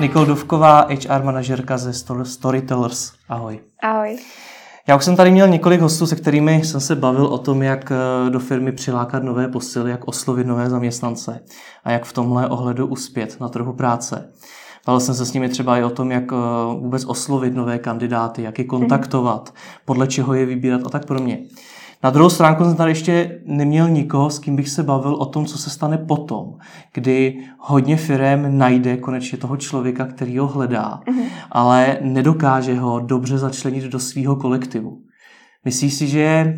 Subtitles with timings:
[0.00, 1.92] Nikol Duvková, HR manažerka ze
[2.24, 3.12] Storytellers.
[3.28, 3.60] Ahoj.
[3.82, 4.18] Ahoj.
[4.88, 7.92] Já už jsem tady měl několik hostů, se kterými jsem se bavil o tom, jak
[7.92, 11.40] eh, do firmy přilákat nové posily, jak oslovit nové zaměstnance
[11.84, 14.32] a jak v tomhle ohledu uspět na trhu práce.
[14.86, 16.36] Bavil jsem se s nimi třeba i o tom, jak eh,
[16.80, 19.54] vůbec oslovit nové kandidáty, jak je kontaktovat,
[19.84, 21.38] podle čeho je vybírat a tak podobně.
[22.02, 25.46] Na druhou stránku jsem tady ještě neměl nikoho, s kým bych se bavil o tom,
[25.46, 26.44] co se stane potom,
[26.94, 31.24] kdy hodně firm najde konečně toho člověka, který ho hledá, mm-hmm.
[31.50, 34.98] ale nedokáže ho dobře začlenit do svého kolektivu.
[35.64, 36.54] Myslíš si, že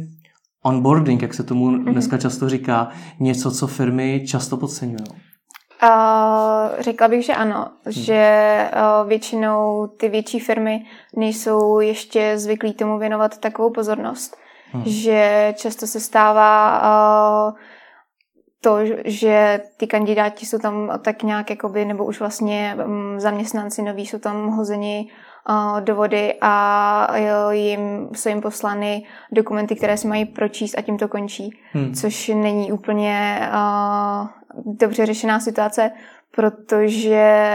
[0.64, 1.92] onboarding, jak se tomu mm-hmm.
[1.92, 2.88] dneska často říká,
[3.20, 5.04] něco, co firmy často podceňují?
[5.82, 7.92] Uh, řekla bych, že ano, hmm.
[7.92, 10.84] že uh, většinou ty větší firmy
[11.16, 14.41] nejsou ještě zvyklí tomu věnovat takovou pozornost.
[14.72, 14.84] Hmm.
[14.86, 16.82] Že často se stává
[17.48, 17.56] uh,
[18.60, 24.06] to, že ty kandidáti jsou tam tak nějak, jakoby, nebo už vlastně um, zaměstnanci noví
[24.06, 25.10] jsou tam hozeni
[25.48, 30.82] uh, do vody a jo, jim, jsou jim poslány dokumenty, které si mají pročíst a
[30.82, 31.58] tím to končí.
[31.72, 31.94] Hmm.
[31.94, 34.28] Což není úplně uh,
[34.78, 35.90] dobře řešená situace,
[36.30, 37.46] protože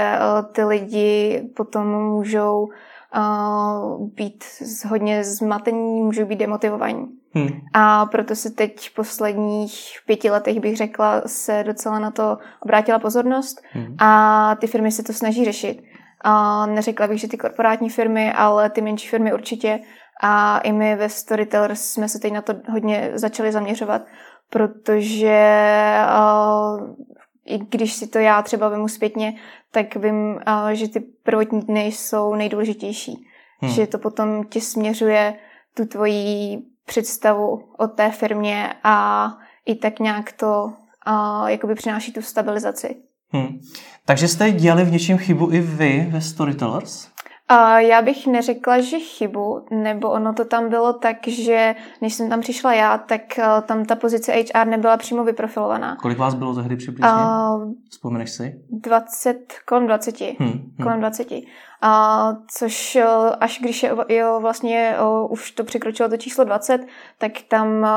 [0.51, 2.67] ty lidi potom můžou
[3.15, 4.43] uh, být
[4.87, 7.07] hodně zmatení, můžou být demotivovaní.
[7.33, 7.61] Hmm.
[7.73, 9.73] A proto se teď v posledních
[10.05, 13.95] pěti letech, bych řekla, se docela na to obrátila pozornost hmm.
[13.99, 15.83] a ty firmy se to snaží řešit.
[16.21, 19.79] A neřekla bych, že ty korporátní firmy, ale ty menší firmy určitě.
[20.23, 24.01] A i my ve Storytellers jsme se teď na to hodně začali zaměřovat,
[24.49, 25.39] protože
[26.05, 26.95] uh,
[27.47, 29.33] i když si to já třeba vemu zpětně,
[29.71, 30.39] tak vím,
[30.73, 33.27] že ty prvotní dny jsou nejdůležitější.
[33.59, 33.71] Hmm.
[33.71, 35.33] Že to potom ti směřuje
[35.73, 39.27] tu tvoji představu o té firmě a
[39.65, 42.95] i tak nějak to uh, jakoby přináší tu stabilizaci.
[43.29, 43.59] Hmm.
[44.05, 47.07] Takže jste dělali v něčem chybu i vy ve Storytellers?
[47.51, 52.29] Uh, já bych neřekla, že chybu, nebo ono to tam bylo tak, že než jsem
[52.29, 55.95] tam přišla já, tak uh, tam ta pozice HR nebyla přímo vyprofilovaná.
[55.95, 57.09] Kolik vás bylo tehdy přibližně?
[57.09, 58.61] Uh, Vzpomeneš si?
[58.69, 60.21] 20, kolem 20.
[60.21, 60.75] Hmm, hmm.
[60.83, 61.31] Kolem 20.
[61.31, 61.39] Uh,
[62.57, 64.95] což uh, až když je, jo, vlastně
[65.29, 67.87] už to překročilo to číslo 20, tak tam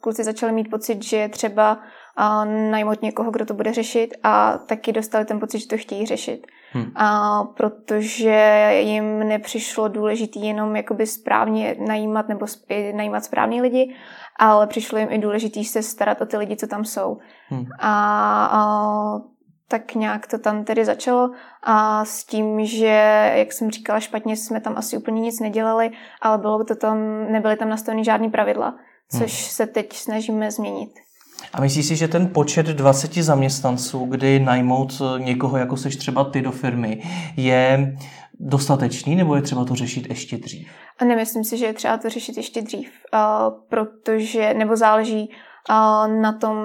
[0.00, 1.78] kluci začali mít pocit, že třeba
[2.16, 6.06] a najmout někoho, kdo to bude řešit a taky dostali ten pocit, že to chtějí
[6.06, 6.46] řešit.
[6.76, 6.92] Hmm.
[6.94, 12.46] A protože jim nepřišlo důležitý jenom jakoby správně najímat nebo
[12.94, 13.94] najímat správný lidi,
[14.38, 17.18] ale přišlo jim i důležitý se starat o ty lidi, co tam jsou.
[17.48, 17.64] Hmm.
[17.78, 18.62] A, a
[19.68, 21.30] tak nějak to tam tedy začalo
[21.62, 25.90] a s tím, že, jak jsem říkala špatně, jsme tam asi úplně nic nedělali,
[26.22, 26.98] ale bylo by to tam,
[27.32, 28.74] nebyly tam nastaveny žádný pravidla,
[29.10, 29.28] což hmm.
[29.28, 31.05] se teď snažíme změnit.
[31.56, 36.42] A myslíš si, že ten počet 20 zaměstnanců, kdy najmout někoho, jako seš třeba ty
[36.42, 37.02] do firmy,
[37.36, 37.96] je
[38.40, 40.70] dostatečný, nebo je třeba to řešit ještě dřív?
[40.98, 43.20] A nemyslím si, že je třeba to řešit ještě dřív, uh,
[43.68, 46.56] protože, nebo záleží uh, na tom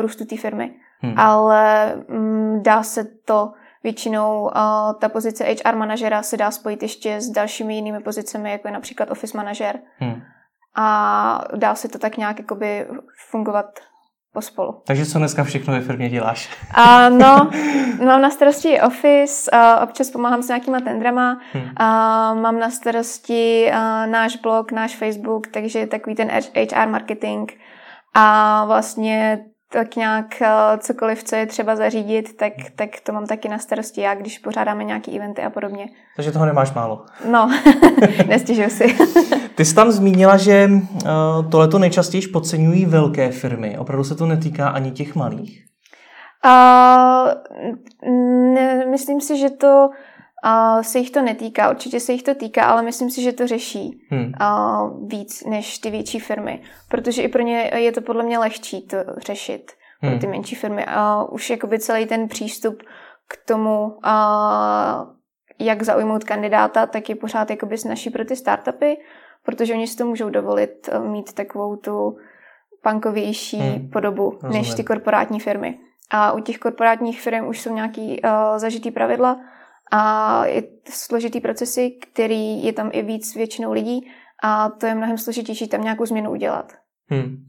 [0.00, 0.74] růstu té firmy.
[1.00, 1.14] Hmm.
[1.16, 3.52] Ale um, dá se to
[3.82, 4.50] většinou,
[5.00, 9.10] ta pozice HR manažera se dá spojit ještě s dalšími jinými pozicemi, jako je například
[9.10, 9.78] office manažer.
[9.98, 10.22] Hmm.
[10.74, 12.86] A dá se to tak nějak jakoby
[13.30, 13.66] fungovat
[14.32, 14.82] pospolu.
[14.86, 16.48] Takže co dneska všechno ve firmě děláš?
[16.74, 17.50] A, no,
[18.04, 21.68] mám na starosti Office, a občas pomáhám s nějakýma tendrama, hmm.
[21.76, 27.50] a, mám na starosti a, náš blog, náš Facebook, takže takový ten HR marketing
[28.14, 30.42] a vlastně tak nějak
[30.78, 34.84] cokoliv, co je třeba zařídit, tak, tak to mám taky na starosti já, když pořádáme
[34.84, 35.86] nějaké eventy a podobně.
[36.16, 37.04] Takže toho nemáš málo.
[37.30, 37.50] No,
[38.26, 38.96] nestěžuji si.
[39.54, 43.78] Ty jsi tam zmínila, že uh, tohleto nejčastěji podceňují velké firmy.
[43.78, 45.64] Opravdu se to netýká ani těch malých?
[46.44, 47.30] Uh,
[48.54, 49.88] ne, myslím si, že to
[50.44, 51.70] uh, se jich to netýká.
[51.70, 54.32] Určitě se jich to týká, ale myslím si, že to řeší hmm.
[54.40, 56.62] uh, víc než ty větší firmy.
[56.88, 59.72] Protože i pro ně je to podle mě lehčí to řešit.
[60.00, 60.12] Hmm.
[60.12, 60.86] Pro ty menší firmy.
[60.86, 62.82] Uh, už jakoby celý ten přístup
[63.28, 65.08] k tomu, uh,
[65.58, 68.96] jak zaujmout kandidáta, tak je pořád jakoby snaží pro ty startupy
[69.44, 72.16] protože oni si to můžou dovolit eh, mít takovou tu
[72.82, 73.90] punkovější hmm.
[73.90, 74.52] podobu Rozumím.
[74.52, 75.78] než ty korporátní firmy.
[76.10, 79.40] A u těch korporátních firm už jsou nějaký uh, zažitý pravidla
[79.90, 84.10] a je složitý procesy, který je tam i víc většinou lidí
[84.42, 86.72] a to je mnohem složitější tam nějakou změnu udělat.
[87.08, 87.46] Hmm.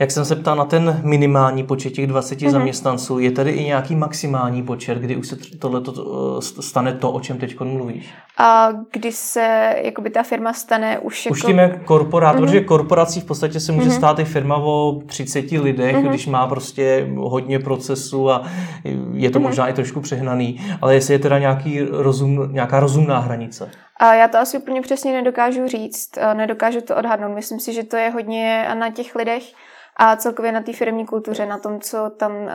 [0.00, 2.50] Jak jsem se ptal na ten minimální počet těch 20 mm-hmm.
[2.50, 5.80] zaměstnanců, je tady i nějaký maximální počet, kdy už se tohle
[6.60, 8.14] stane to, o čem teď mluvíš?
[8.38, 11.32] A kdy se jakoby ta firma stane už jako...
[11.32, 12.40] Už tím jak korporát, mm-hmm.
[12.40, 13.96] protože korporací v podstatě se může mm-hmm.
[13.96, 16.08] stát i firma o 30 lidech, mm-hmm.
[16.08, 18.46] když má prostě hodně procesů a
[19.12, 19.42] je to mm-hmm.
[19.42, 23.70] možná i trošku přehnaný, ale jestli je teda nějaký rozum, nějaká rozumná hranice.
[23.96, 27.34] A já to asi úplně přesně nedokážu říct, nedokážu to odhadnout.
[27.34, 29.42] Myslím si, že to je hodně na těch lidech,
[29.98, 32.52] a celkově na té firmní kultuře, na tom, co tam, eh,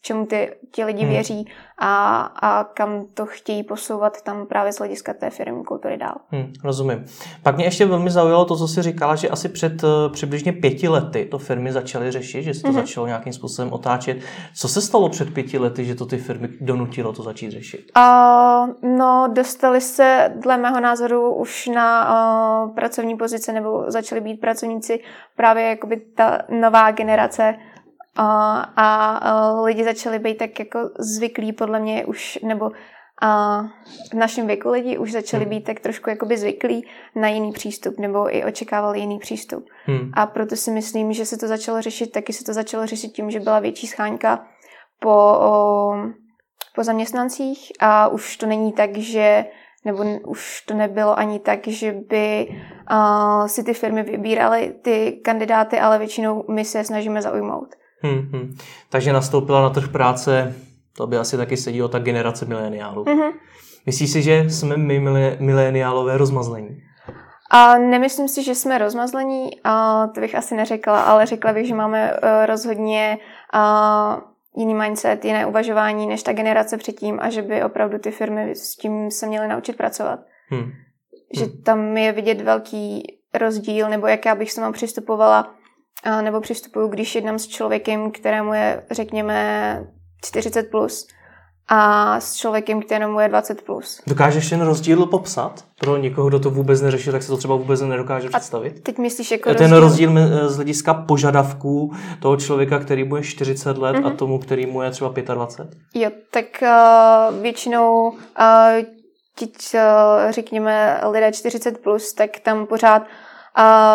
[0.00, 1.10] čemu ty, ti lidi hmm.
[1.10, 6.14] věří a, a kam to chtějí posouvat tam právě z hlediska té firmní kultury dál.
[6.30, 7.04] Hmm, rozumím.
[7.42, 10.88] Pak mě ještě velmi zaujalo to, co jsi říkala, že asi před uh, přibližně pěti
[10.88, 12.76] lety to firmy začaly řešit, že se to hmm.
[12.76, 14.18] začalo nějakým způsobem otáčet.
[14.56, 17.92] Co se stalo před pěti lety, že to ty firmy donutilo to začít řešit?
[17.96, 24.40] Uh, no, dostali se dle mého názoru už na uh, pracovní pozice nebo začali být
[24.40, 25.00] pracovníci
[25.36, 27.54] právě jakoby ta nová generace
[28.16, 32.70] a, a lidi začali být tak jako zvyklí podle mě už, nebo
[33.22, 33.62] a
[34.10, 35.50] v našem věku lidi už začali hmm.
[35.50, 39.64] být tak trošku jakoby zvyklí na jiný přístup, nebo i očekávali jiný přístup.
[39.84, 40.10] Hmm.
[40.14, 43.30] A proto si myslím, že se to začalo řešit, taky se to začalo řešit tím,
[43.30, 44.46] že byla větší schánka
[45.00, 45.10] po,
[45.40, 45.92] o,
[46.74, 49.44] po zaměstnancích a už to není tak, že
[49.84, 52.48] nebo už to nebylo ani tak, že by
[52.90, 57.74] uh, si ty firmy vybíraly ty kandidáty, ale většinou my se snažíme zaujmout.
[58.04, 58.56] Hmm, hmm.
[58.88, 60.54] Takže nastoupila na trh práce,
[60.96, 63.04] to by asi taky sedělo ta generace mileniálů.
[63.04, 63.32] Mm-hmm.
[63.86, 65.00] Myslíš si, že jsme my
[65.38, 66.82] mileniálové rozmazlení?
[67.50, 71.74] A nemyslím si, že jsme rozmazlení, a to bych asi neřekla, ale řekla bych, že
[71.74, 73.18] máme uh, rozhodně
[73.54, 74.20] uh,
[74.56, 78.76] jiný mindset, jiné uvažování než ta generace předtím a že by opravdu ty firmy s
[78.76, 80.20] tím se měly naučit pracovat.
[80.48, 80.72] Hmm.
[81.34, 81.62] Že hmm.
[81.62, 83.02] tam je vidět velký
[83.34, 85.54] rozdíl, nebo jak já bych s tomu přistupovala,
[86.20, 89.80] nebo přistupuju, když jednám s člověkem, kterému je, řekněme,
[90.24, 91.06] 40 plus,
[91.68, 93.54] a s člověkem, kterému je 20+.
[93.66, 94.00] Plus.
[94.06, 95.64] Dokážeš ten rozdíl popsat?
[95.80, 98.74] Pro někoho, kdo to vůbec neřešil, tak se to třeba vůbec nedokáže představit?
[98.76, 103.78] A teď myslíš jako Ten rozdíl, rozdíl z hlediska požadavků toho člověka, který bude 40
[103.78, 104.06] let mm-hmm.
[104.06, 104.16] a mhm.
[104.16, 105.78] tomu, který mu je třeba 25?
[105.94, 108.16] Jo, tak uh, většinou uh,
[109.38, 113.08] teď, uh, řekněme, lidé 40+, plus, tak tam pořád uh,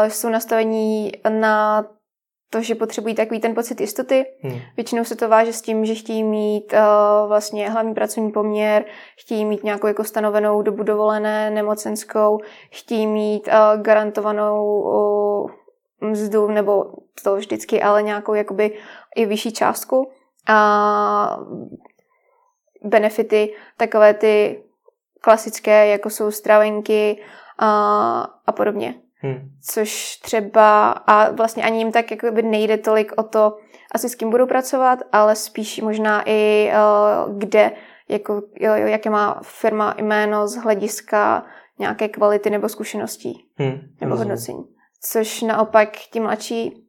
[0.08, 1.86] jsou nastavení na
[2.50, 4.26] to, že potřebují takový ten pocit jistoty.
[4.42, 4.60] Hmm.
[4.76, 8.86] Většinou se to váže s tím, že chtějí mít uh, vlastně hlavní pracovní poměr,
[9.20, 12.40] chtějí mít nějakou jako stanovenou dobu dovolené, nemocenskou,
[12.72, 15.52] chtějí mít uh, garantovanou uh,
[16.02, 16.86] mzdu, nebo
[17.24, 18.78] to vždycky, ale nějakou jakoby
[19.16, 20.12] i vyšší částku.
[20.48, 21.40] A
[22.84, 24.64] benefity, takové ty
[25.22, 27.24] klasické, jako jsou stravenky
[27.60, 27.70] a,
[28.46, 28.96] a podobně.
[29.22, 29.52] Hmm.
[29.62, 33.58] Což třeba, a vlastně ani jim tak jakoby nejde tolik o to,
[33.92, 36.72] asi s kým budou pracovat, ale spíš možná i
[37.28, 37.72] uh, kde,
[38.10, 41.46] jako, jo, jaké má firma jméno z hlediska
[41.80, 43.80] nějaké kvality nebo zkušeností hmm.
[44.02, 44.64] nebo hodnocení.
[45.02, 46.88] Což naopak ti mladší,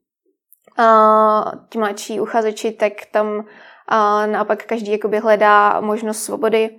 [0.78, 3.42] uh, ti mladší uchazeči, tak tam uh,
[4.26, 6.70] naopak každý jakoby hledá možnost svobody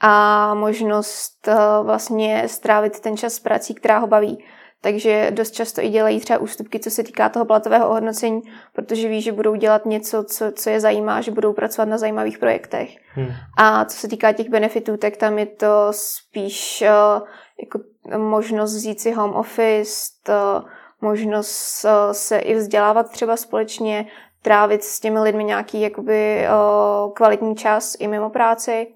[0.00, 4.44] a možnost uh, vlastně strávit ten čas s prací, která ho baví
[4.80, 8.42] takže dost často i dělají třeba ústupky, co se týká toho platového ohodnocení,
[8.72, 12.38] protože ví, že budou dělat něco, co, co je zajímá, že budou pracovat na zajímavých
[12.38, 12.90] projektech.
[13.14, 13.28] Hmm.
[13.56, 17.28] A co se týká těch benefitů, tak tam je to spíš uh,
[17.62, 17.80] jako
[18.18, 20.64] možnost vzít si home office, to,
[21.00, 24.06] možnost uh, se i vzdělávat třeba společně,
[24.42, 28.86] trávit s těmi lidmi nějaký jakoby uh, kvalitní čas i mimo práci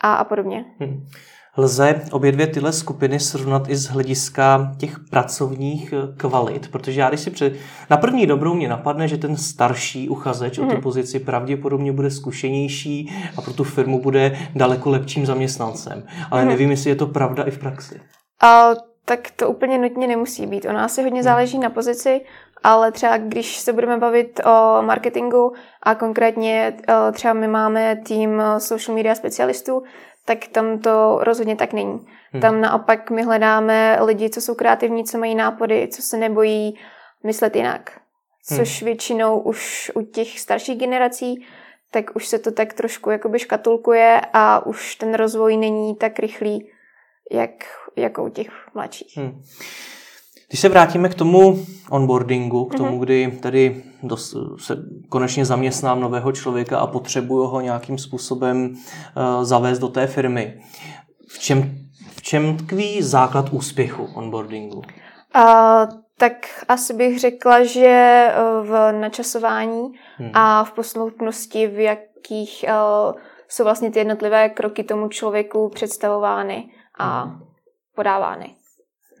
[0.00, 0.64] a, a podobně.
[0.78, 1.06] Hmm.
[1.56, 7.08] Lze obě dvě tyhle skupiny srovnat i z hlediska těch pracovních eh, kvalit, protože já
[7.08, 7.52] když si před...
[7.90, 10.64] Na první dobrou mě napadne, že ten starší uchazeč mm.
[10.64, 10.82] o tu mhm.
[10.82, 16.02] pozici pravděpodobně bude zkušenější a pro tu firmu bude daleko lepším zaměstnancem.
[16.30, 16.48] Ale mm.
[16.48, 18.00] nevím, jestli je to pravda i v praxi.
[18.42, 18.70] A,
[19.04, 20.64] tak to úplně nutně nemusí být.
[20.64, 21.24] Ono asi hodně mhm.
[21.24, 22.20] záleží na pozici,
[22.64, 28.40] ale třeba když se budeme bavit o marketingu a konkrétně eh, třeba my máme tým
[28.40, 29.82] eh, social media specialistů,
[30.26, 32.06] tak tam to rozhodně tak není.
[32.32, 32.40] Hmm.
[32.40, 36.78] Tam naopak my hledáme lidi, co jsou kreativní, co mají nápady, co se nebojí
[37.24, 38.00] myslet jinak.
[38.56, 38.86] Což hmm.
[38.86, 41.46] většinou už u těch starších generací,
[41.90, 46.70] tak už se to tak trošku jakoby škatulkuje a už ten rozvoj není tak rychlý,
[47.32, 47.50] jak,
[47.96, 49.16] jako u těch mladších.
[49.16, 49.42] Hmm.
[50.48, 53.00] Když se vrátíme k tomu onboardingu, k tomu, mm-hmm.
[53.00, 54.76] kdy tady dos, se
[55.08, 60.60] konečně zaměstnám nového člověka a potřebuju ho nějakým způsobem uh, zavést do té firmy,
[61.28, 61.74] v čem,
[62.16, 64.78] v čem tkví základ úspěchu onboardingu?
[64.78, 64.82] Uh,
[66.18, 68.26] tak asi bych řekla, že
[68.62, 70.30] v načasování hmm.
[70.34, 73.14] a v posloupnosti, v jakých uh,
[73.48, 77.40] jsou vlastně ty jednotlivé kroky tomu člověku představovány a hmm.
[77.94, 78.54] podávány.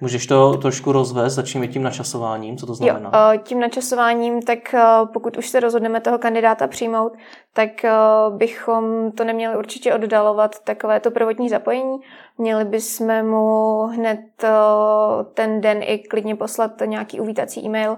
[0.00, 3.10] Můžeš to trošku rozvést, začneme tím načasováním, co to znamená?
[3.14, 7.12] Jo, eh, tím načasováním, tak eh, pokud už se rozhodneme toho kandidáta přijmout,
[7.52, 7.92] tak eh,
[8.30, 11.98] bychom to neměli určitě oddalovat, takové to prvotní zapojení.
[12.38, 14.20] Měli bychom mu hned
[15.34, 17.96] ten den i klidně poslat nějaký uvítací e-mail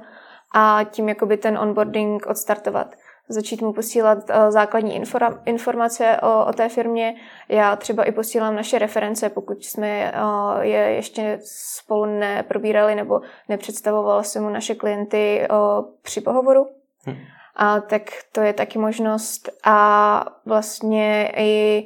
[0.55, 2.95] a tím jakoby ten onboarding odstartovat
[3.29, 5.03] začít mu posílat uh, základní
[5.45, 7.15] informace o, o té firmě.
[7.49, 14.23] Já třeba i posílám naše reference, pokud jsme uh, je ještě spolu neprobírali nebo nepředstavovala
[14.23, 16.69] se mu naše klienty uh, při pohovoru.
[17.07, 17.17] Hm.
[17.57, 19.49] A tak to je taky možnost.
[19.65, 21.85] A vlastně i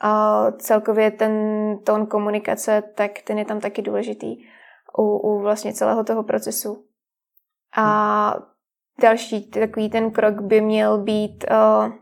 [0.00, 1.32] a celkově ten
[1.84, 4.36] tón komunikace, tak ten je tam taky důležitý
[4.98, 6.84] u, u vlastně celého toho procesu.
[7.76, 8.55] A hm.
[9.02, 11.92] Další takový ten krok by měl být, uh,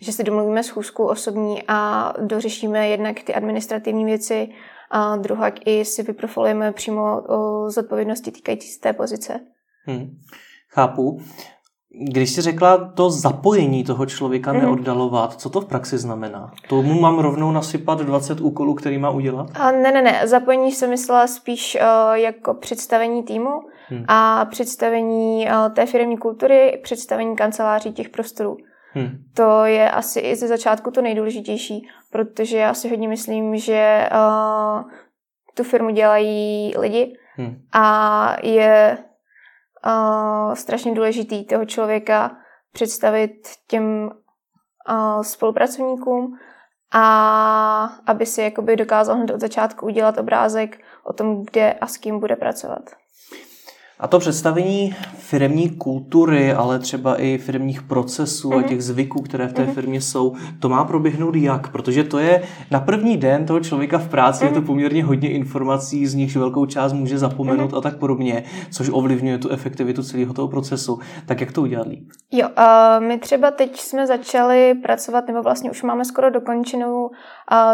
[0.00, 4.48] že si domluvíme schůzku osobní a dořešíme jednak ty administrativní věci,
[4.90, 9.40] a druhak i si vyprofilujeme přímo o zodpovědnosti týkající se té pozice.
[9.84, 10.18] Hmm.
[10.68, 11.20] Chápu.
[12.10, 14.58] Když jsi řekla to zapojení toho člověka mm.
[14.58, 16.52] neoddalovat, co to v praxi znamená?
[16.68, 19.46] Tomu mám rovnou nasypat 20 úkolů, který má udělat?
[19.54, 20.20] A ne, ne, ne.
[20.24, 23.50] Zapojení jsem myslela spíš uh, jako představení týmu
[23.90, 24.04] hmm.
[24.08, 28.56] a představení uh, té firmní kultury, představení kanceláří těch prostorů.
[28.92, 29.08] Hmm.
[29.34, 34.90] To je asi i ze začátku to nejdůležitější, protože já si hodně myslím, že uh,
[35.54, 37.62] tu firmu dělají lidi hmm.
[37.72, 38.98] a je
[39.86, 42.36] uh, strašně důležitý toho člověka
[42.72, 43.32] představit
[43.66, 44.10] těm
[44.90, 46.38] uh, spolupracovníkům
[46.92, 51.96] a aby si jakoby dokázal hned od začátku udělat obrázek o tom, kde a s
[51.96, 52.99] kým bude pracovat.
[54.00, 58.54] A to představení firmní kultury, ale třeba i firmních procesů mm-hmm.
[58.54, 58.68] a mhm.
[58.68, 59.74] těch zvyků, které v té mm-hmm.
[59.74, 61.72] firmě jsou, to má proběhnout jak?
[61.72, 64.48] Protože to je na první den toho člověka v práci, mm-hmm.
[64.48, 64.66] je to mhm.
[64.66, 67.78] poměrně hodně informací, z nichž velkou část může zapomenout mm-hmm.
[67.78, 70.98] a tak podobně, což ovlivňuje tu efektivitu celého toho procesu.
[71.26, 72.08] Tak jak to udělat líp?
[72.30, 77.10] Jo, uh, my třeba teď jsme začali pracovat, nebo vlastně už máme skoro dokončenou uh,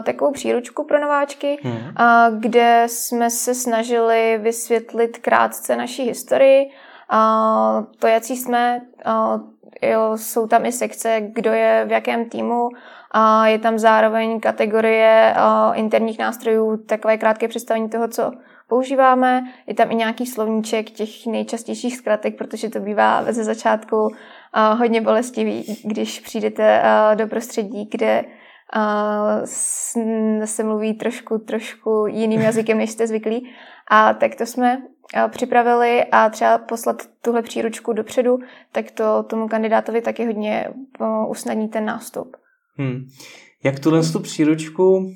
[0.03, 2.31] takovou příručku pro nováčky, mm-hmm.
[2.31, 6.67] uh, kde jsme se snažili vysvětlit krátce naší historii,
[7.13, 9.41] uh, to, jaký jsme, uh,
[9.83, 12.69] jo, jsou tam i sekce, kdo je v jakém týmu,
[13.11, 18.33] a je tam zároveň kategorie uh, interních nástrojů, takové krátké představení toho, co
[18.69, 19.45] používáme.
[19.67, 25.01] Je tam i nějaký slovníček těch nejčastějších zkratek, protože to bývá ze začátku uh, hodně
[25.01, 28.25] bolestivý, když přijdete uh, do prostředí, kde
[30.45, 33.51] se mluví trošku, trošku jiným jazykem, než jste zvyklí.
[33.91, 34.83] A tak to jsme
[35.29, 38.39] připravili a třeba poslat tuhle příručku dopředu,
[38.73, 40.69] tak to tomu kandidátovi taky hodně
[41.29, 42.37] usnadní ten nástup.
[42.77, 43.09] Hmm.
[43.65, 45.13] Jak tuhle tu příručku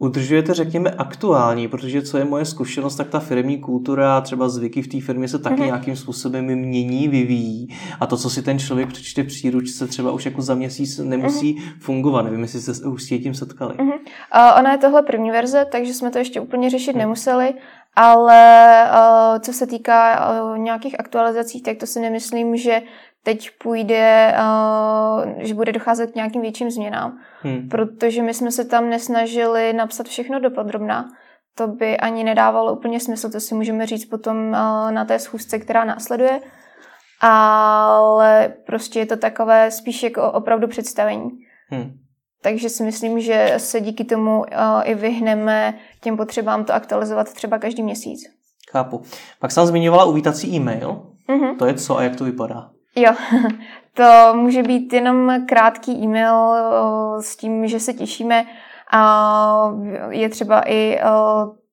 [0.00, 4.82] udržujete, řekněme, aktuální, protože co je moje zkušenost, tak ta firmní kultura a třeba zvyky
[4.82, 5.66] v té firmě se taky mm-hmm.
[5.66, 7.68] nějakým způsobem mění, vyvíjí
[8.00, 11.54] a to, co si ten člověk přečte v příručce, třeba už jako za měsíc nemusí
[11.54, 11.80] mm-hmm.
[11.80, 12.22] fungovat.
[12.22, 13.74] Nevím, jestli se už s tím setkali.
[13.74, 13.92] Mm-hmm.
[13.92, 16.98] Uh, ona je tohle první verze, takže jsme to ještě úplně řešit mm.
[16.98, 17.54] nemuseli,
[17.96, 22.82] ale uh, co se týká uh, nějakých aktualizací, tak to si nemyslím, že
[23.22, 27.68] teď půjde, uh, že bude docházet k nějakým větším změnám, hmm.
[27.68, 31.08] protože my jsme se tam nesnažili napsat všechno dopodrobná.
[31.54, 34.50] To by ani nedávalo úplně smysl, to si můžeme říct potom
[34.90, 36.40] na té schůzce, která následuje.
[37.20, 41.30] Ale prostě je to takové spíš jako opravdu představení.
[41.70, 41.92] Hmm.
[42.42, 44.44] Takže si myslím, že se díky tomu uh,
[44.84, 48.20] i vyhneme těm potřebám to aktualizovat třeba každý měsíc.
[48.70, 49.02] Chápu.
[49.38, 51.02] Pak jsem zmiňovala uvítací e-mail.
[51.28, 51.56] Mm-hmm.
[51.56, 52.70] To je co a jak to vypadá?
[52.96, 53.12] Jo,
[53.94, 56.56] to může být jenom krátký e-mail
[57.20, 58.44] s tím, že se těšíme.
[58.92, 59.72] A
[60.10, 61.00] je třeba i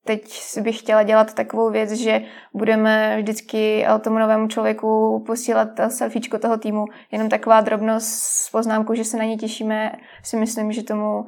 [0.05, 2.21] teď bych chtěla dělat takovou věc, že
[2.53, 6.85] budeme vždycky tomu novému člověku posílat selfiečko toho týmu.
[7.11, 9.91] Jenom taková drobnost s poznámkou, že se na ně těšíme,
[10.23, 11.25] si myslím, že tomu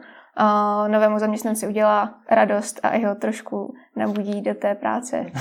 [0.87, 5.25] novému zaměstnanci udělá radost a jeho trošku nabudí do té práce.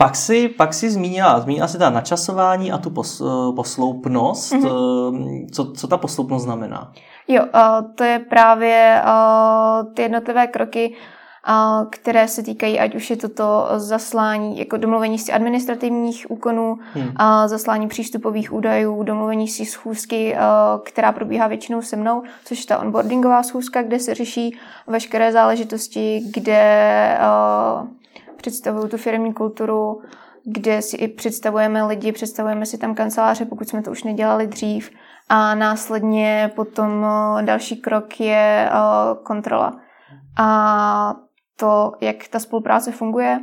[0.00, 4.52] Pak si, pak si zmínila, zmínila si ta načasování a tu pos, eh, posloupnost.
[4.52, 5.46] Mm-hmm.
[5.52, 6.92] Co, co ta posloupnost znamená?
[7.28, 7.44] Jo,
[7.94, 9.02] to je právě
[9.94, 10.96] ty jednotlivé kroky,
[11.90, 17.14] které se týkají, ať už je toto zaslání, jako domluvení si administrativních úkonů, hmm.
[17.46, 20.36] zaslání přístupových údajů, domluvení si schůzky,
[20.84, 26.22] která probíhá většinou se mnou, což je ta onboardingová schůzka, kde se řeší veškeré záležitosti,
[26.34, 27.18] kde
[28.36, 30.00] představují tu firmní kulturu,
[30.44, 34.90] kde si i představujeme lidi, představujeme si tam kanceláře, pokud jsme to už nedělali dřív.
[35.28, 37.06] A následně potom
[37.40, 38.70] další krok je
[39.22, 39.72] kontrola.
[40.38, 41.14] A
[41.60, 43.40] to, jak ta spolupráce funguje.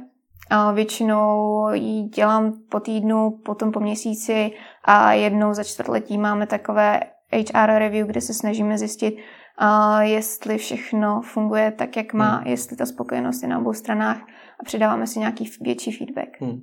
[0.50, 4.52] A většinou ji dělám po týdnu, potom po měsíci
[4.84, 7.00] a jednou za čtvrtletí máme takové
[7.34, 9.16] HR review, kde se snažíme zjistit,
[9.62, 12.48] uh, jestli všechno funguje tak, jak má, hmm.
[12.48, 14.18] jestli ta spokojenost je na obou stranách
[14.60, 16.42] a předáváme si nějaký větší feedback.
[16.42, 16.62] Hmm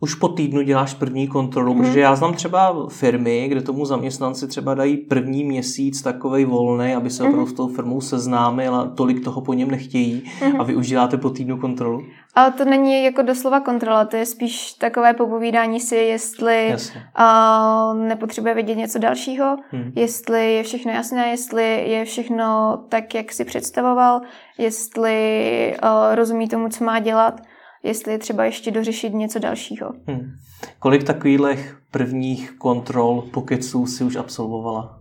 [0.00, 1.82] už po týdnu děláš první kontrolu, hmm.
[1.82, 7.10] protože já znám třeba firmy, kde tomu zaměstnanci třeba dají první měsíc takovej volný, aby
[7.10, 7.46] se hmm.
[7.46, 10.60] s tou firmou seznámil a tolik toho po něm nechtějí hmm.
[10.60, 12.02] a vy už děláte po týdnu kontrolu.
[12.34, 18.54] Ale to není jako doslova kontrola, to je spíš takové popovídání si, jestli uh, nepotřebuje
[18.54, 19.92] vědět něco dalšího, hmm.
[19.96, 24.20] jestli je všechno jasné, jestli je všechno tak, jak si představoval,
[24.58, 27.40] jestli uh, rozumí tomu, co má dělat
[27.82, 29.92] jestli je třeba ještě dořešit něco dalšího.
[30.06, 30.30] Hmm.
[30.78, 35.00] Kolik takových prvních kontrol pokeců si už absolvovala?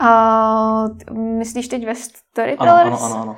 [0.00, 0.84] A,
[1.14, 2.86] myslíš teď ve Storytellers?
[2.86, 3.36] Ano, ano, ano, ano.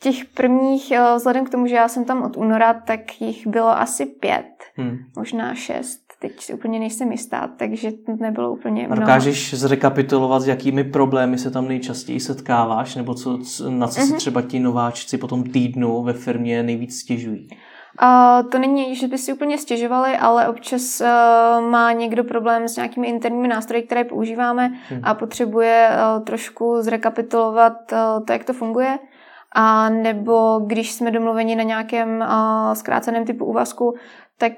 [0.00, 3.68] Těch prvních, eh, vzhledem k tomu, že já jsem tam od února, tak jich bylo
[3.68, 4.46] asi pět,
[4.76, 4.98] hmm.
[5.16, 6.00] možná šest.
[6.20, 9.00] Teď si úplně nejsem jistá, takže to nebylo úplně mnoho.
[9.00, 14.16] Dokážeš zrekapitulovat, s jakými problémy se tam nejčastěji setkáváš, nebo co, na co si mhm.
[14.16, 17.48] třeba ti nováčci po tom týdnu ve firmě nejvíc stěžují?
[18.02, 21.06] Uh, to není, že by si úplně stěžovali, ale občas uh,
[21.70, 25.00] má někdo problém s nějakými interními nástroji, které používáme hmm.
[25.04, 28.98] a potřebuje uh, trošku zrekapitulovat uh, to, jak to funguje.
[29.54, 33.94] A nebo když jsme domluveni na nějakém uh, zkráceném typu úvazku,
[34.38, 34.52] tak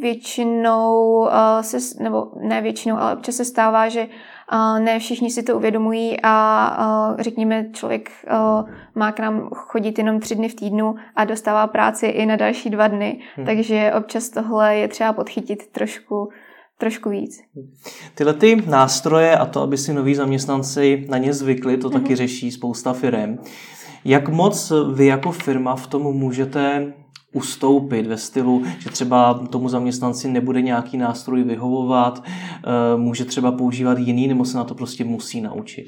[0.00, 1.28] většinou uh,
[1.60, 4.06] se, nebo ne většinou, ale občas se stává, že
[4.78, 8.10] ne všichni si to uvědomují a řekněme, člověk
[8.94, 12.70] má k nám chodit jenom tři dny v týdnu a dostává práci i na další
[12.70, 13.46] dva dny, hmm.
[13.46, 16.28] takže občas tohle je třeba podchytit trošku
[16.78, 17.40] trošku víc.
[18.14, 22.50] Tyhle ty nástroje a to, aby si noví zaměstnanci na ně zvykli, to taky řeší
[22.50, 23.38] spousta firm.
[24.04, 26.92] Jak moc vy jako firma v tom můžete
[27.36, 33.98] ustoupit ve stylu, že třeba tomu zaměstnanci nebude nějaký nástroj vyhovovat, eh, může třeba používat
[33.98, 35.86] jiný, nebo se na to prostě musí naučit?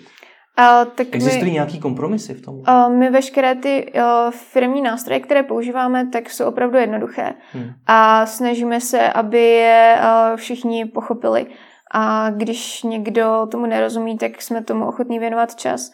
[0.58, 2.54] Uh, tak Existují my, nějaký kompromisy v tom?
[2.54, 7.34] Uh, my veškeré ty uh, firmní nástroje, které používáme, tak jsou opravdu jednoduché.
[7.52, 7.70] Hmm.
[7.86, 11.46] A snažíme se, aby je uh, všichni pochopili.
[11.94, 15.90] A když někdo tomu nerozumí, tak jsme tomu ochotní věnovat čas.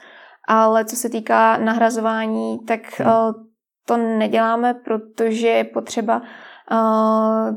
[0.49, 3.09] Ale co se týká nahrazování, tak hmm.
[3.87, 6.23] To neděláme, protože je potřeba
[6.71, 7.57] uh,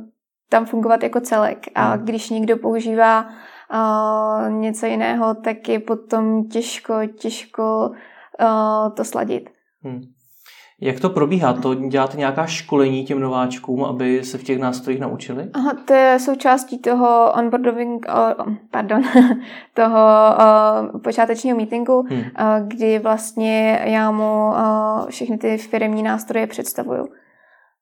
[0.50, 1.66] tam fungovat jako celek.
[1.76, 2.06] A hmm.
[2.06, 3.26] když někdo používá
[3.74, 7.92] uh, něco jiného, tak je potom těžko, těžko
[8.42, 9.50] uh, to sladit.
[9.84, 10.02] Hmm.
[10.82, 11.54] Jak to probíhá?
[11.54, 15.50] To děláte nějaká školení těm nováčkům, aby se v těch nástrojích naučili?
[15.54, 18.06] Aha, to je součástí toho onboarding,
[18.72, 19.02] pardon,
[19.74, 20.00] toho
[21.04, 22.24] počátečního meetingu, hmm.
[22.68, 24.54] kdy vlastně já mu
[25.10, 27.08] všechny ty firmní nástroje představuju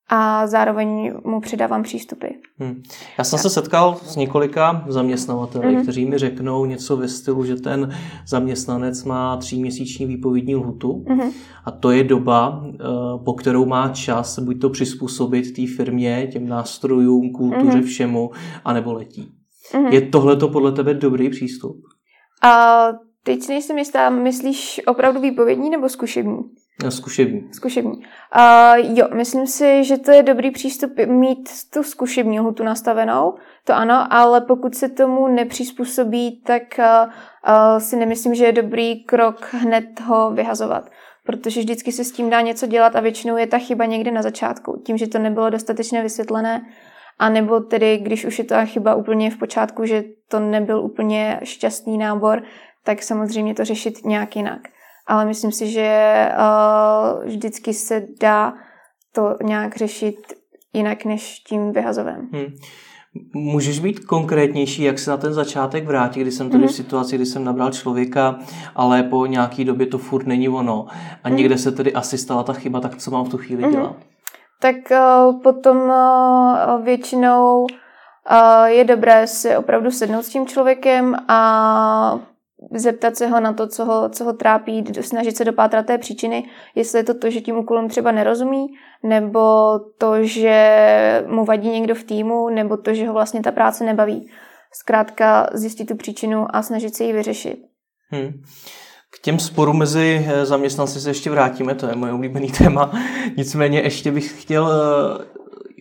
[0.10, 2.28] a zároveň mu předávám přístupy.
[2.60, 2.84] Hmm.
[3.18, 5.84] Já jsem se setkal s několika zaměstnavateli, hmm.
[5.84, 7.96] kteří mi řeknou něco ve stylu, že ten
[8.28, 11.32] zaměstnanec má tříměsíční výpovědní lhutu hmm.
[11.66, 12.78] a to je doba, eh,
[13.26, 17.84] po kterou má čas buď to přizpůsobit té firmě, těm nástrojům, kultuře, hmm.
[17.84, 18.32] všemu,
[18.66, 19.32] anebo letí.
[19.74, 19.88] Hmm.
[19.88, 21.82] Je tohle to podle tebe dobrý přístup?
[22.44, 22.88] A
[23.26, 26.38] teď si nejsem jistá, myslíš opravdu výpovědní nebo zkušební?
[26.90, 27.48] Zkušební.
[27.52, 27.92] Zkušební.
[27.92, 33.34] Uh, jo, myslím si, že to je dobrý přístup mít tu zkušební hutu nastavenou,
[33.64, 39.04] to ano, ale pokud se tomu nepřizpůsobí, tak uh, uh, si nemyslím, že je dobrý
[39.04, 40.90] krok hned ho vyhazovat.
[41.26, 44.22] Protože vždycky se s tím dá něco dělat a většinou je ta chyba někde na
[44.22, 46.62] začátku, tím, že to nebylo dostatečně vysvětlené,
[47.20, 51.40] a nebo tedy, když už je ta chyba úplně v počátku, že to nebyl úplně
[51.44, 52.44] šťastný nábor,
[52.86, 54.60] tak samozřejmě to řešit nějak jinak
[55.08, 58.54] ale myslím si, že uh, vždycky se dá
[59.12, 60.16] to nějak řešit
[60.74, 62.30] jinak než tím vyhazovem.
[62.34, 62.46] Hmm.
[63.34, 66.68] Můžeš být konkrétnější, jak se na ten začátek vrátit, kdy jsem tady mm-hmm.
[66.68, 68.40] v situaci, kdy jsem nabral člověka,
[68.76, 70.86] ale po nějaký době to furt není ono
[71.24, 71.34] a mm-hmm.
[71.34, 73.72] někde se tedy asi stala ta chyba, tak co mám v tu chvíli mm-hmm.
[73.72, 73.96] dělat?
[74.62, 82.20] Tak uh, potom uh, většinou uh, je dobré si opravdu sednout s tím člověkem a
[82.72, 86.44] zeptat se ho na to, co ho, co ho trápí, snažit se dopátrat té příčiny,
[86.76, 88.68] jestli je to to, že tím úkolům třeba nerozumí,
[89.04, 89.40] nebo
[89.98, 94.30] to, že mu vadí někdo v týmu, nebo to, že ho vlastně ta práce nebaví.
[94.74, 97.60] Zkrátka zjistit tu příčinu a snažit se ji vyřešit.
[98.10, 98.42] Hmm.
[99.10, 102.92] K těm sporům mezi eh, zaměstnanci se ještě vrátíme, to je moje oblíbený téma.
[103.38, 105.26] Nicméně ještě bych chtěl eh,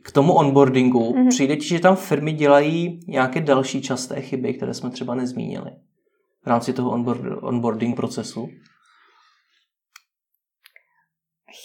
[0.03, 1.29] K tomu onboardingu mm-hmm.
[1.29, 5.70] přijde ti, že tam firmy dělají nějaké další časté chyby, které jsme třeba nezmínili
[6.44, 8.48] v rámci toho onboard, onboarding procesu?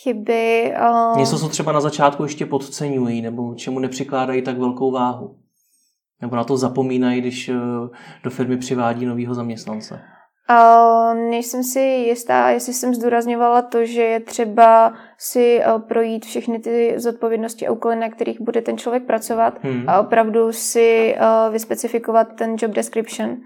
[0.03, 0.73] Chyby...
[1.13, 1.19] Um...
[1.19, 5.39] Něco, co třeba na začátku ještě podceňují, nebo čemu nepřikládají tak velkou váhu.
[6.21, 7.55] Nebo na to zapomínají, když eh,
[8.23, 10.01] do firmy přivádí nového zaměstnance.
[10.51, 16.59] Uh, nejsem si jistá, jestli jsem zdůrazňovala to, že je třeba si uh, projít všechny
[16.59, 19.89] ty zodpovědnosti a úkoly, na kterých bude ten člověk pracovat hmm.
[19.89, 23.37] a opravdu si uh, vyspecifikovat ten job description,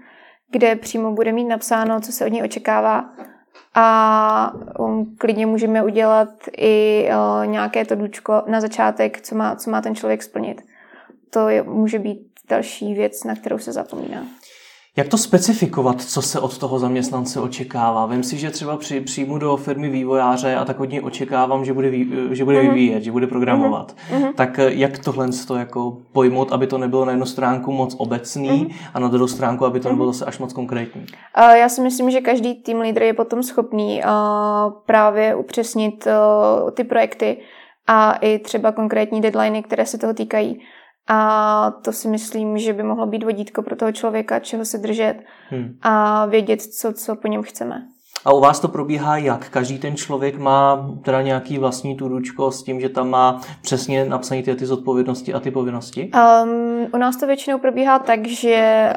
[0.54, 3.10] kde přímo bude mít napsáno, co se od něj očekává
[3.74, 9.70] a um, klidně můžeme udělat i uh, nějaké to důčko na začátek, co má, co
[9.70, 10.62] má ten člověk splnit.
[11.30, 14.26] To je, může být další věc, na kterou se zapomíná.
[14.96, 18.06] Jak to specifikovat, co se od toho zaměstnance očekává?
[18.06, 21.72] Vím si, že třeba při, přijmu do firmy vývojáře a tak od něj očekávám, že
[21.72, 22.68] bude, vý, že bude mm-hmm.
[22.68, 23.96] vyvíjet, že bude programovat.
[24.10, 24.34] Mm-hmm.
[24.34, 28.50] Tak eh, jak tohle to jako pojmout, aby to nebylo na jednu stránku moc obecný
[28.50, 28.74] mm-hmm.
[28.94, 30.12] a na druhou stránku, aby to nebylo mm-hmm.
[30.12, 31.00] zase až moc konkrétní?
[31.00, 34.10] Uh, já si myslím, že každý tým lídr je potom schopný uh,
[34.86, 36.08] právě upřesnit
[36.74, 37.36] ty projekty
[37.86, 40.60] a i třeba konkrétní deadliny, které se toho týkají.
[41.08, 45.14] A to si myslím, že by mohlo být vodítko pro toho člověka, čeho se držet
[45.48, 45.78] hmm.
[45.82, 47.86] a vědět, co, co po něm chceme.
[48.24, 49.48] A u vás to probíhá jak?
[49.48, 54.42] Každý ten člověk má teda nějaký vlastní tudučko s tím, že tam má přesně napsané
[54.42, 56.10] ty, ty zodpovědnosti a ty povinnosti?
[56.14, 58.92] Um, u nás to většinou probíhá tak, že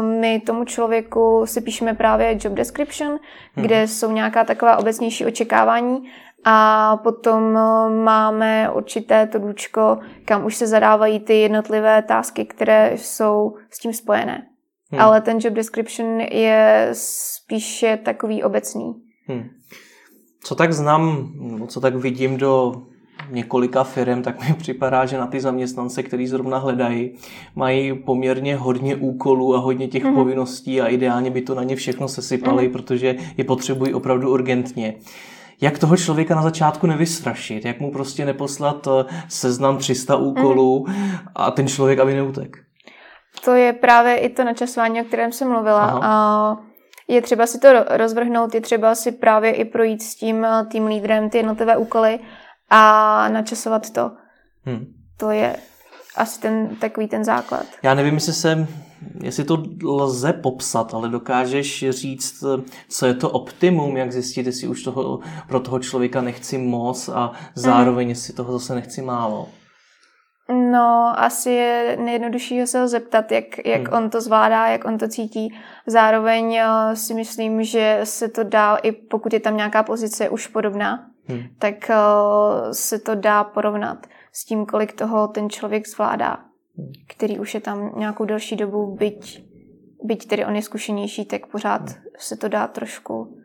[0.00, 3.64] um, my tomu člověku si píšeme právě job description, hmm.
[3.66, 6.02] kde jsou nějaká taková obecnější očekávání
[6.44, 12.92] a potom eh, máme určité to důčko, kam už se zadávají ty jednotlivé tásky, které
[12.96, 14.46] jsou s tím spojené.
[14.90, 15.00] Hmm.
[15.00, 18.94] Ale ten job description je spíše takový obecný.
[19.26, 19.44] Hmm.
[20.44, 21.32] Co tak znám,
[21.68, 22.82] co tak vidím do
[23.30, 27.10] několika firm, tak mi připadá, že na ty zaměstnance, který zrovna hledají,
[27.54, 30.14] mají poměrně hodně úkolů a hodně těch mm.
[30.14, 32.72] povinností a ideálně by to na ně všechno sesypali, mm.
[32.72, 34.94] protože je potřebují opravdu urgentně
[35.60, 41.10] jak toho člověka na začátku nevystrašit, jak mu prostě neposlat eh, seznam 300 úkolů mm.
[41.34, 42.56] a ten člověk, aby neutek.
[43.44, 45.84] To je právě i to načasování, o kterém jsem mluvila.
[45.84, 46.00] Aha.
[46.02, 46.56] A
[47.08, 50.86] je třeba si to rozvrhnout, je třeba si právě i projít s tím eh, tým
[50.86, 52.18] lídrem ty jednotlivé úkoly
[52.70, 54.10] a načasovat to.
[54.64, 54.86] Hmm.
[55.16, 55.56] To je
[56.16, 57.66] asi ten takový ten základ.
[57.82, 58.68] Já nevím, jestli se
[59.22, 62.44] jestli to lze popsat, ale dokážeš říct,
[62.88, 67.32] co je to optimum, jak zjistit, jestli už toho, pro toho člověka nechci moc a
[67.54, 69.48] zároveň, jestli toho zase nechci málo.
[70.70, 73.96] No, asi je nejjednodušší se ho zeptat, jak, jak hmm.
[73.96, 75.54] on to zvládá, jak on to cítí.
[75.86, 80.46] Zároveň uh, si myslím, že se to dá, i pokud je tam nějaká pozice už
[80.46, 81.42] podobná, hmm.
[81.58, 86.51] tak uh, se to dá porovnat s tím, kolik toho ten člověk zvládá
[87.08, 89.44] který už je tam nějakou delší dobu, byť,
[90.04, 91.98] byť tedy on je zkušenější, tak pořád hmm.
[92.18, 93.38] se to dá trošku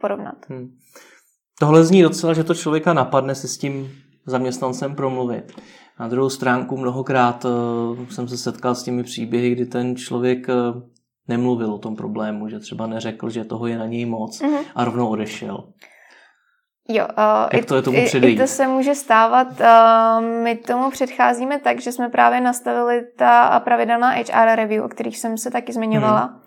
[0.00, 0.46] porovnat.
[0.48, 0.76] Hmm.
[1.60, 3.90] Tohle zní docela, že to člověka napadne se s tím
[4.26, 5.52] zaměstnancem promluvit.
[6.00, 10.82] Na druhou stránku mnohokrát uh, jsem se setkal s těmi příběhy, kdy ten člověk uh,
[11.28, 14.64] nemluvil o tom problému, že třeba neřekl, že toho je na něj moc mm-hmm.
[14.74, 15.72] a rovnou odešel.
[16.88, 19.48] Jo, uh, Jak to je tomu i, i to se může stávat.
[19.60, 25.18] Uh, my tomu předcházíme tak, že jsme právě nastavili ta pravidelná HR review, o kterých
[25.18, 26.40] jsem se taky zmiňovala, hmm.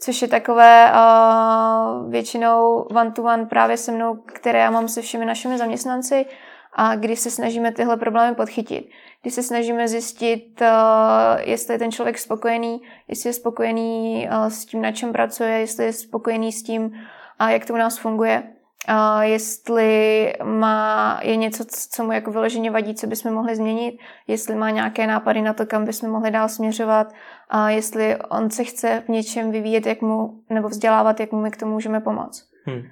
[0.00, 5.58] což je takové uh, většinou one-to-one právě se mnou, které já mám se všemi našimi
[5.58, 6.26] zaměstnanci
[6.72, 8.88] a kdy se snažíme tyhle problémy podchytit.
[9.22, 10.68] Kdy se snažíme zjistit, uh,
[11.40, 15.84] jestli je ten člověk spokojený, jestli je spokojený uh, s tím, na čem pracuje, jestli
[15.84, 16.82] je spokojený s tím,
[17.40, 18.42] uh, jak to u nás funguje
[19.20, 24.70] jestli má, je něco, co mu jako vyloženě vadí, co bychom mohli změnit, jestli má
[24.70, 27.12] nějaké nápady na to, kam bychom mohli dál směřovat,
[27.48, 31.50] a jestli on se chce v něčem vyvíjet, jak mu, nebo vzdělávat, jak mu my
[31.50, 32.42] k tomu můžeme pomoct.
[32.64, 32.82] Hmm.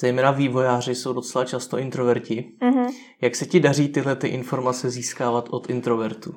[0.00, 2.56] Zejména vývojáři jsou docela často introverti.
[2.62, 2.94] Mm-hmm.
[3.20, 6.34] Jak se ti daří tyhle ty informace získávat od introvertů?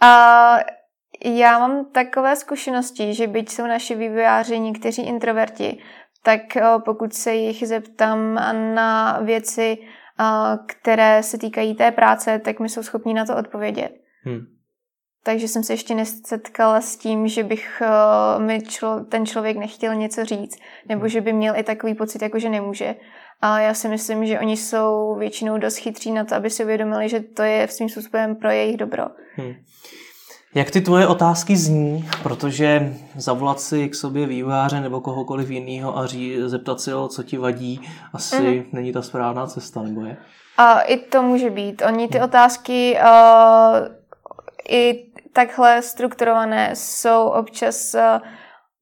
[0.00, 0.56] A
[1.24, 5.78] já mám takové zkušenosti, že byť jsou naši vývojáři někteří introverti,
[6.24, 8.34] tak eh, pokud se jich zeptám
[8.74, 10.24] na věci, eh,
[10.66, 13.92] které se týkají té práce, tak mi jsou schopni na to odpovědět.
[14.22, 14.40] Hmm.
[15.24, 19.94] Takže jsem se ještě nesetkala s tím, že bych eh, mi člo, ten člověk nechtěl
[19.94, 20.58] něco říct,
[20.88, 21.08] nebo hmm.
[21.08, 22.94] že by měl i takový pocit, jako že nemůže.
[23.40, 27.08] A já si myslím, že oni jsou většinou dost chytří na to, aby si uvědomili,
[27.08, 29.04] že to je svým způsobem pro jejich dobro.
[29.36, 29.54] Hmm.
[30.54, 32.08] Jak ty tvoje otázky zní?
[32.22, 37.22] Protože zavolat si k sobě vývojáře nebo kohokoliv jiného a ří, zeptat si ho, co
[37.22, 37.80] ti vadí,
[38.12, 38.64] asi mm.
[38.72, 40.16] není ta správná cesta, nebo je?
[40.56, 41.82] A I to může být.
[41.86, 42.24] Oni ty mm.
[42.24, 43.88] otázky uh,
[44.68, 48.00] i takhle strukturované jsou občas uh,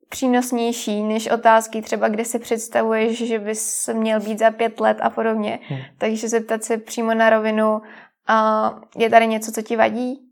[0.08, 5.10] přínosnější než otázky třeba, kde si představuješ, že bys měl být za pět let a
[5.10, 5.58] podobně.
[5.68, 5.78] Hmm.
[5.98, 10.31] Takže zeptat se přímo na rovinu, uh, je tady něco, co ti vadí?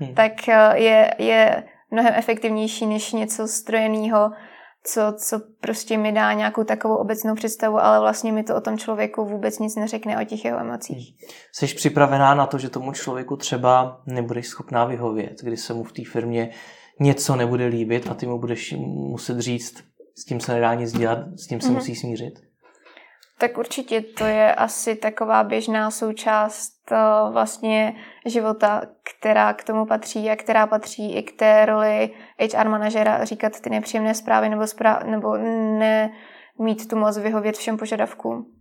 [0.00, 0.14] Hmm.
[0.14, 4.30] Tak uh, je, je mnohem efektivnější než něco strojeného,
[4.84, 8.78] co, co prostě mi dá nějakou takovou obecnou představu, ale vlastně mi to o tom
[8.78, 11.08] člověku vůbec nic neřekne o těch jeho emocích.
[11.08, 11.30] Hmm.
[11.54, 15.92] Jsi připravená na to, že tomu člověku třeba nebudeš schopná vyhovět, kdy se mu v
[15.92, 16.50] té firmě
[17.00, 18.74] něco nebude líbit a ty mu budeš
[19.10, 19.84] muset říct,
[20.18, 21.74] s tím se nedá nic dělat, s tím se mm-hmm.
[21.74, 22.49] musí smířit?
[23.40, 27.94] Tak určitě to je asi taková běžná součást uh, vlastně
[28.26, 32.10] života, která k tomu patří a která patří i k té roli
[32.56, 35.36] HR manažera říkat ty nepříjemné zprávy nebo, zpráv, nebo
[35.78, 36.12] ne
[36.58, 38.59] mít tu moc vyhovět všem požadavkům.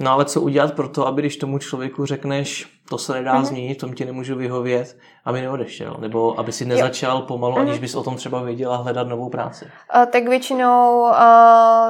[0.00, 3.44] No ale co udělat pro to, aby když tomu člověku řekneš, to se nedá mm-hmm.
[3.44, 7.22] změnit, tom ti nemůžu vyhovět, aby neodešel, nebo aby si nezačal jo.
[7.22, 7.60] pomalu, mm-hmm.
[7.60, 9.66] aniž bys o tom třeba věděla hledat novou práci?
[9.90, 11.10] A, tak většinou uh,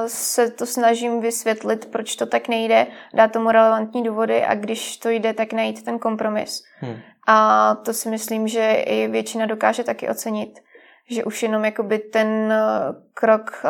[0.07, 5.09] se to snažím vysvětlit, proč to tak nejde, dát tomu relevantní důvody a když to
[5.09, 6.63] jde, tak najít ten kompromis.
[6.79, 6.95] Hmm.
[7.27, 10.59] A to si myslím, že i většina dokáže taky ocenit
[11.09, 12.53] že už jenom jakoby ten
[13.13, 13.63] krok,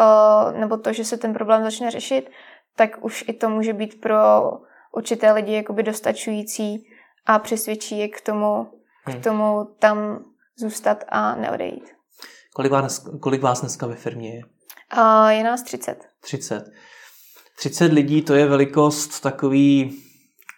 [0.60, 2.30] nebo to, že se ten problém začne řešit,
[2.76, 4.18] tak už i to může být pro
[4.92, 6.88] určité lidi jakoby dostačující
[7.26, 8.68] a přesvědčí je k tomu,
[9.06, 9.22] k hmm.
[9.22, 10.26] tomu tam
[10.58, 11.96] zůstat a neodejít.
[12.54, 14.42] Kolik vás, kolik vás dneska ve firmě je?
[14.98, 16.08] Uh, je nás 30.
[16.22, 16.72] 30.
[17.58, 20.02] 30 lidí to je velikost takový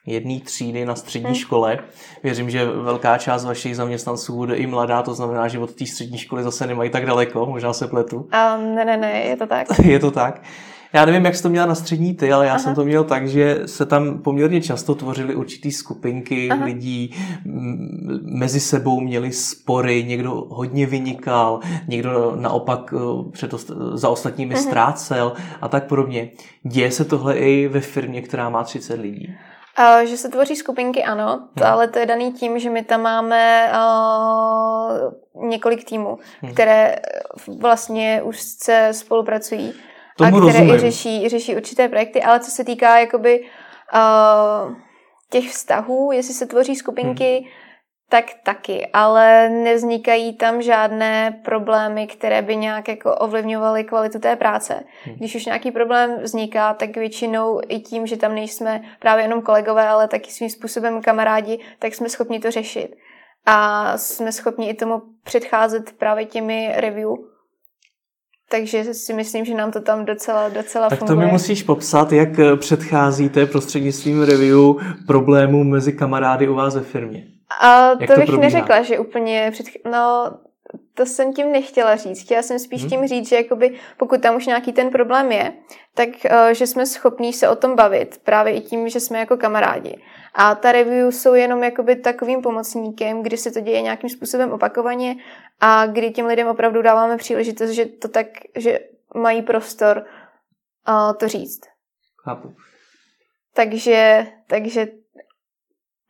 [0.06, 1.36] jedné třídy na střední hmm.
[1.36, 1.80] škole.
[2.24, 6.18] Věřím, že velká část vašich zaměstnanců bude i mladá, to znamená, že od té střední
[6.18, 8.18] školy zase nemají tak daleko, možná se pletu.
[8.18, 9.68] Um, ne, ne, ne, je to tak.
[9.86, 10.42] je to tak.
[10.94, 12.60] Já nevím, jak jsi to měla na střední ty, ale já Aha.
[12.60, 16.66] jsem to měl tak, že se tam poměrně často tvořily určitý skupinky Aha.
[16.66, 17.16] lidí,
[18.24, 23.54] mezi sebou měli spory, někdo hodně vynikal, někdo naopak eh, před
[23.94, 24.64] za ostatními Aha.
[24.64, 26.30] ztrácel a tak podobně.
[26.64, 29.38] Děje se tohle i ve firmě, která má 30 lidí?
[29.80, 31.68] Uh, že se tvoří skupinky, ano, hmm.
[31.68, 36.54] ale to je daný tím, že my tam máme uh, několik týmů, hmm.
[36.54, 36.96] které
[37.60, 39.74] vlastně už se spolupracují.
[40.18, 40.76] Tomu a které rozumím.
[40.76, 44.76] i řeší, řeší určité projekty, ale co se týká jakoby uh,
[45.30, 47.50] těch vztahů, jestli se tvoří skupinky, hmm.
[48.10, 54.84] tak taky, ale nevznikají tam žádné problémy, které by nějak jako ovlivňovaly kvalitu té práce.
[55.04, 55.16] Hmm.
[55.16, 59.88] Když už nějaký problém vzniká, tak většinou i tím, že tam nejsme právě jenom kolegové,
[59.88, 62.96] ale taky svým způsobem kamarádi, tak jsme schopni to řešit.
[63.46, 67.10] A jsme schopni i tomu předcházet právě těmi review,
[68.50, 71.16] takže si myslím, že nám to tam docela, docela tak funguje.
[71.16, 74.60] Tak to mi musíš popsat, jak eh, předcházíte prostřednictvím review
[75.08, 77.24] problémů mezi kamarády u vás ve firmě.
[77.62, 78.42] A jak to, to bych probíhá?
[78.42, 79.66] neřekla, že úplně před...
[79.92, 80.32] No,
[80.94, 82.22] to jsem tím nechtěla říct.
[82.22, 82.90] Chtěla jsem spíš hmm.
[82.90, 85.54] tím říct, že jakoby, pokud tam už nějaký ten problém je,
[85.94, 89.38] tak uh, že jsme schopní se o tom bavit, právě i tím, že jsme jako
[89.38, 89.96] kamarádi.
[90.40, 95.16] A ta review jsou jenom jakoby takovým pomocníkem, kdy se to děje nějakým způsobem opakovaně
[95.60, 98.80] a kdy těm lidem opravdu dáváme příležitost, že to tak, že
[99.16, 100.06] mají prostor
[100.88, 101.62] uh, to říct.
[102.24, 102.54] Chápu.
[103.56, 104.88] Takže, takže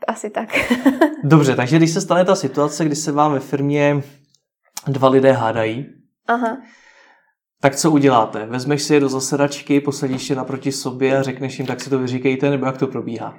[0.08, 0.50] asi tak.
[1.24, 4.02] Dobře, takže když se stane ta situace, kdy se vám ve firmě
[4.88, 5.86] dva lidé hádají,
[6.28, 6.58] Aha.
[7.62, 8.46] tak co uděláte?
[8.46, 12.00] Vezmeš si je do zasedačky, posadíš je naproti sobě a řekneš jim, tak si to
[12.00, 13.38] vyříkejte, nebo jak to probíhá?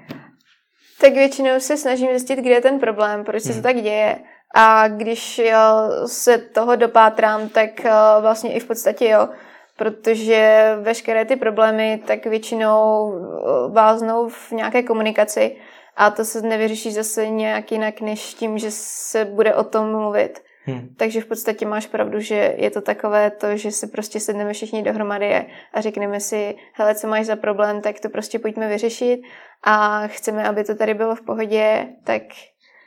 [1.00, 3.62] Tak většinou se snažím zjistit, kde je ten problém, proč se hmm.
[3.62, 4.18] to tak děje.
[4.54, 9.28] A když jo, se toho dopátrám, tak uh, vlastně i v podstatě jo,
[9.76, 15.56] protože veškeré ty problémy tak většinou uh, váznou v nějaké komunikaci
[15.96, 20.40] a to se nevyřeší zase nějak jinak, než tím, že se bude o tom mluvit.
[20.64, 20.88] Hmm.
[20.96, 24.82] Takže v podstatě máš pravdu, že je to takové to, že se prostě sedneme všichni
[24.82, 29.20] dohromady a řekneme si, hele, co máš za problém, tak to prostě pojďme vyřešit
[29.64, 32.22] a chceme, aby to tady bylo v pohodě, tak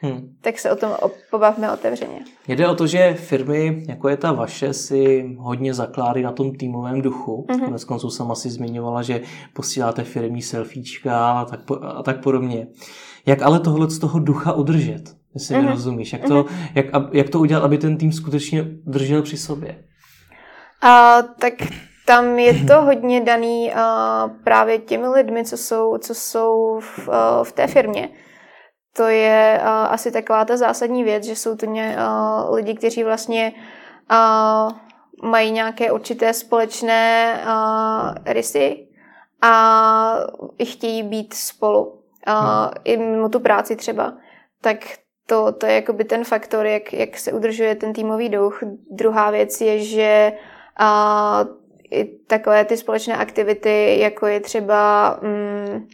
[0.04, 0.36] Hmm.
[0.42, 0.92] tak se o tom
[1.32, 2.20] pobavme otevřeně.
[2.48, 7.02] Jde o to, že firmy, jako je ta vaše, si hodně zakládají na tom týmovém
[7.02, 7.46] duchu.
[7.50, 7.66] Mm-hmm.
[7.66, 9.22] Konec konců sama si zmiňovala, že
[9.54, 12.68] posíláte firmní selfiečka a tak, a tak podobně.
[13.26, 15.21] Jak ale tohle z toho ducha udržet?
[15.34, 15.62] Jestli mm-hmm.
[15.62, 16.14] mi rozumíš.
[16.14, 16.72] Jak to, mm-hmm.
[16.76, 19.84] jak, jak to udělat, aby ten tým skutečně držel při sobě?
[20.82, 21.54] A, tak
[22.06, 27.44] tam je to hodně daný a, právě těmi lidmi, co jsou, co jsou v, a,
[27.44, 28.10] v té firmě.
[28.96, 33.04] to je uh, asi taková ta zásadní věc, že jsou to ně, uh, lidi, kteří
[33.04, 33.54] vlastně
[34.12, 34.72] uh,
[35.30, 38.88] mají nějaké určité společné uh, rysy
[39.42, 40.16] a
[40.64, 41.86] chtějí být spolu.
[42.28, 44.14] Uh, I mimo tu práci třeba.
[44.62, 44.78] Tak
[45.32, 48.64] to, to je jakoby ten faktor, jak, jak se udržuje ten týmový duch.
[48.92, 50.32] Druhá věc je, že
[50.82, 51.50] uh,
[51.92, 55.88] i takové ty společné aktivity, jako je třeba mm,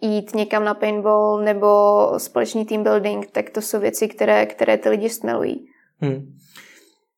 [0.00, 1.68] jít někam na paintball nebo
[2.16, 5.66] společný team building, tak to jsou věci, které, které ty lidi stmelují.
[6.00, 6.34] Hmm.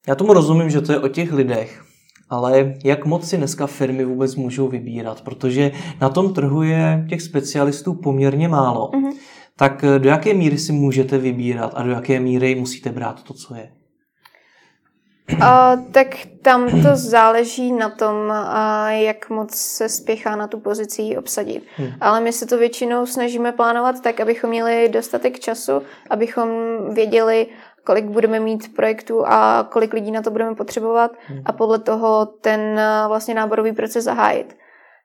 [0.09, 1.83] Já tomu rozumím, že to je o těch lidech,
[2.31, 7.23] ale jak moc si dneska firmy vůbec můžou vybírat, protože na tom trhu je těch
[7.23, 8.91] specialistů poměrně málo.
[8.91, 9.13] Mm-hmm.
[9.59, 13.55] Tak do jaké míry si můžete vybírat a do jaké míry musíte brát to, co
[13.55, 13.73] je?
[15.41, 16.07] A, tak
[16.43, 21.65] tam to záleží na tom, a jak moc se spěchá na tu pozici ji obsadit.
[21.77, 21.89] Hmm.
[22.01, 26.49] Ale my se to většinou snažíme plánovat tak, abychom měli dostatek času, abychom
[26.95, 27.47] věděli,
[27.85, 31.43] kolik budeme mít projektů a kolik lidí na to budeme potřebovat hmm.
[31.45, 34.57] a podle toho ten vlastně náborový proces zahájit.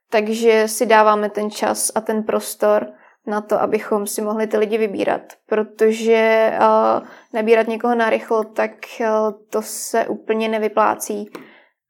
[0.09, 2.87] Takže si dáváme ten čas a ten prostor
[3.27, 5.21] na to, abychom si mohli ty lidi vybírat.
[5.49, 9.07] Protože uh, nabírat někoho na rychlo, tak uh,
[9.49, 11.29] to se úplně nevyplácí.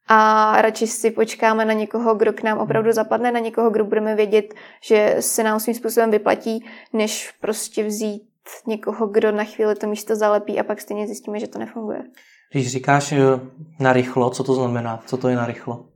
[0.08, 4.14] A radši si počkáme na někoho, kdo k nám opravdu zapadne, na někoho, kdo budeme
[4.14, 8.22] vědět, že se nám svým způsobem vyplatí, než prostě vzít
[8.66, 12.02] někoho, kdo na chvíli to místo zalepí a pak stejně zjistíme, že to nefunguje.
[12.52, 13.14] Když říkáš
[13.80, 15.02] na rychlo, co to znamená?
[15.06, 15.91] Co to je na rychlo?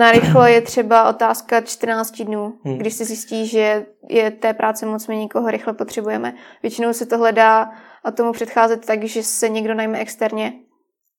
[0.00, 2.78] Na rychlo je třeba otázka 14 dnů, hmm.
[2.78, 6.34] když se zjistí, že je té práce moc, my někoho rychle potřebujeme.
[6.62, 7.70] Většinou se to hledá
[8.04, 10.52] a tomu předcházet tak, že se někdo najme externě.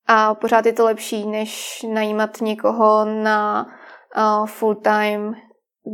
[0.07, 3.67] A pořád je to lepší, než najímat někoho na
[4.17, 5.35] uh, full time,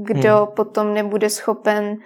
[0.05, 0.55] kdo hmm.
[0.55, 1.97] potom nebude schopen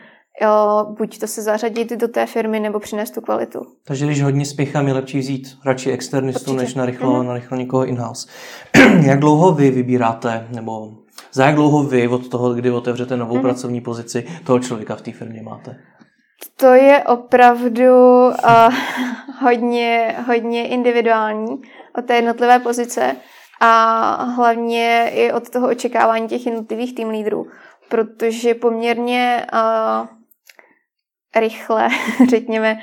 [0.98, 3.60] buď to se zařadit do té firmy, nebo přinést tu kvalitu.
[3.84, 6.66] Takže když hodně spěchám, je lepší vzít radši externistu, Určitě.
[6.66, 7.28] než na rychlo, mm-hmm.
[7.28, 8.30] na rychlo někoho in-house.
[9.06, 10.92] jak dlouho vy vybíráte, nebo
[11.34, 13.42] za jak dlouho vy od toho, kdy otevřete novou mm-hmm.
[13.42, 15.76] pracovní pozici, toho člověka v té firmě máte?
[16.58, 18.74] To je opravdu uh,
[19.42, 21.62] hodně, hodně individuální
[21.98, 23.16] od té jednotlivé pozice
[23.62, 27.48] a hlavně i od toho očekávání těch jednotlivých tým lídrů,
[27.90, 30.21] protože poměrně uh,
[31.36, 31.90] rychle,
[32.30, 32.78] řekněme,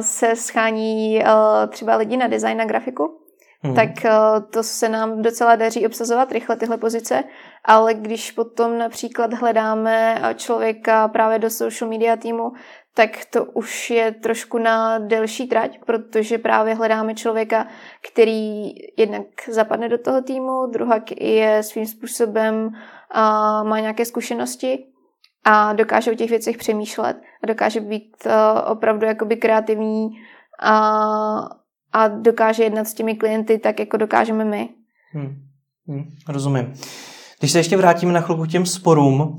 [0.00, 1.22] se schání
[1.68, 3.18] třeba lidi na design, na grafiku,
[3.62, 3.74] hmm.
[3.74, 3.90] tak
[4.50, 7.24] to se nám docela daří obsazovat rychle tyhle pozice,
[7.64, 12.52] ale když potom například hledáme člověka právě do social media týmu,
[12.94, 17.66] tak to už je trošku na delší trať, protože právě hledáme člověka,
[18.12, 22.70] který jednak zapadne do toho týmu, druhak je svým způsobem
[23.62, 24.86] má nějaké zkušenosti
[25.44, 28.32] a dokáže o těch věcech přemýšlet a dokáže být uh,
[28.72, 30.08] opravdu jakoby kreativní
[30.62, 30.80] a,
[31.92, 34.68] a dokáže jednat s těmi klienty tak, jako dokážeme my.
[35.12, 35.36] Hmm.
[35.88, 36.74] Hmm, rozumím.
[37.38, 39.38] Když se ještě vrátíme na chvilku k těm sporům,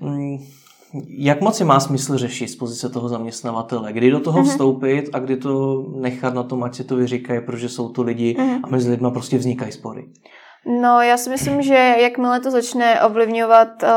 [0.00, 0.38] mm,
[1.08, 3.92] jak moc je má smysl řešit z pozice toho zaměstnavatele?
[3.92, 4.50] Kdy do toho mm-hmm.
[4.50, 8.36] vstoupit a kdy to nechat na tom, ať si to vyříkají, protože jsou to lidi
[8.38, 8.60] mm-hmm.
[8.62, 10.08] a mezi lidmi prostě vznikají spory?
[10.66, 13.88] No, já si myslím, že jakmile to začne ovlivňovat uh,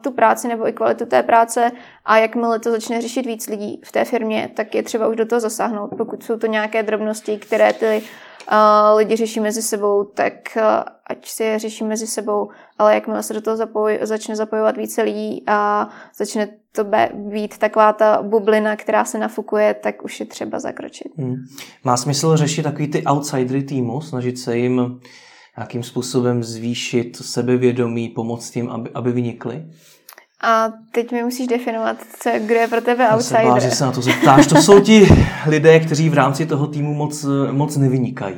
[0.00, 1.70] tu práci nebo i kvalitu té práce
[2.04, 5.26] a jakmile to začne řešit víc lidí v té firmě, tak je třeba už do
[5.26, 5.90] toho zasáhnout.
[5.98, 8.02] Pokud jsou to nějaké drobnosti, které ty
[8.52, 10.62] uh, lidi řeší mezi sebou, tak uh,
[11.06, 15.02] ať si je řeší mezi sebou, ale jakmile se do toho zapoj, začne zapojovat více
[15.02, 20.58] lidí a začne to být taková ta bublina, která se nafukuje, tak už je třeba
[20.58, 21.12] zakročit.
[21.18, 21.36] Hmm.
[21.84, 25.00] Má smysl řešit takový ty outsidery týmu, snažit se jim
[25.56, 29.66] nějakým způsobem zvýšit sebevědomí, pomoct tím, aby, aby vynikli?
[30.42, 33.44] A teď mi musíš definovat, co, kdo je pro tebe outsider.
[33.44, 34.46] Já se že se na to zeptáš.
[34.46, 35.08] To jsou ti
[35.46, 38.36] lidé, kteří v rámci toho týmu moc, moc nevynikají.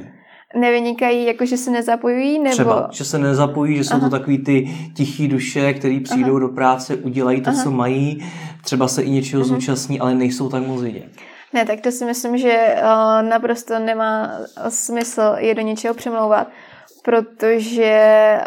[0.56, 2.38] Nevynikají, jako že se nezapojují?
[2.38, 2.52] Nebo...
[2.52, 4.08] Třeba, že se nezapojí, že jsou Aha.
[4.08, 6.40] to takový ty tichý duše, který přijdou Aha.
[6.40, 7.62] do práce, udělají to, Aha.
[7.62, 8.24] co mají,
[8.64, 9.50] třeba se i něčeho Aha.
[9.50, 9.60] Mhm.
[9.60, 11.04] zúčastní, ale nejsou tak moc vidět.
[11.52, 14.30] Ne, tak to si myslím, že uh, naprosto nemá
[14.68, 16.48] smysl je do něčeho přemlouvat
[17.02, 18.38] protože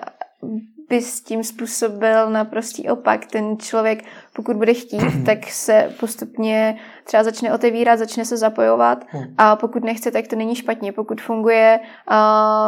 [0.90, 3.26] by s tím způsobil naprostý opak.
[3.26, 4.04] Ten člověk,
[4.36, 9.24] pokud bude chtít, tak se postupně třeba začne otevírat, začne se zapojovat hmm.
[9.38, 10.92] a pokud nechce, tak to není špatně.
[10.92, 11.80] Pokud funguje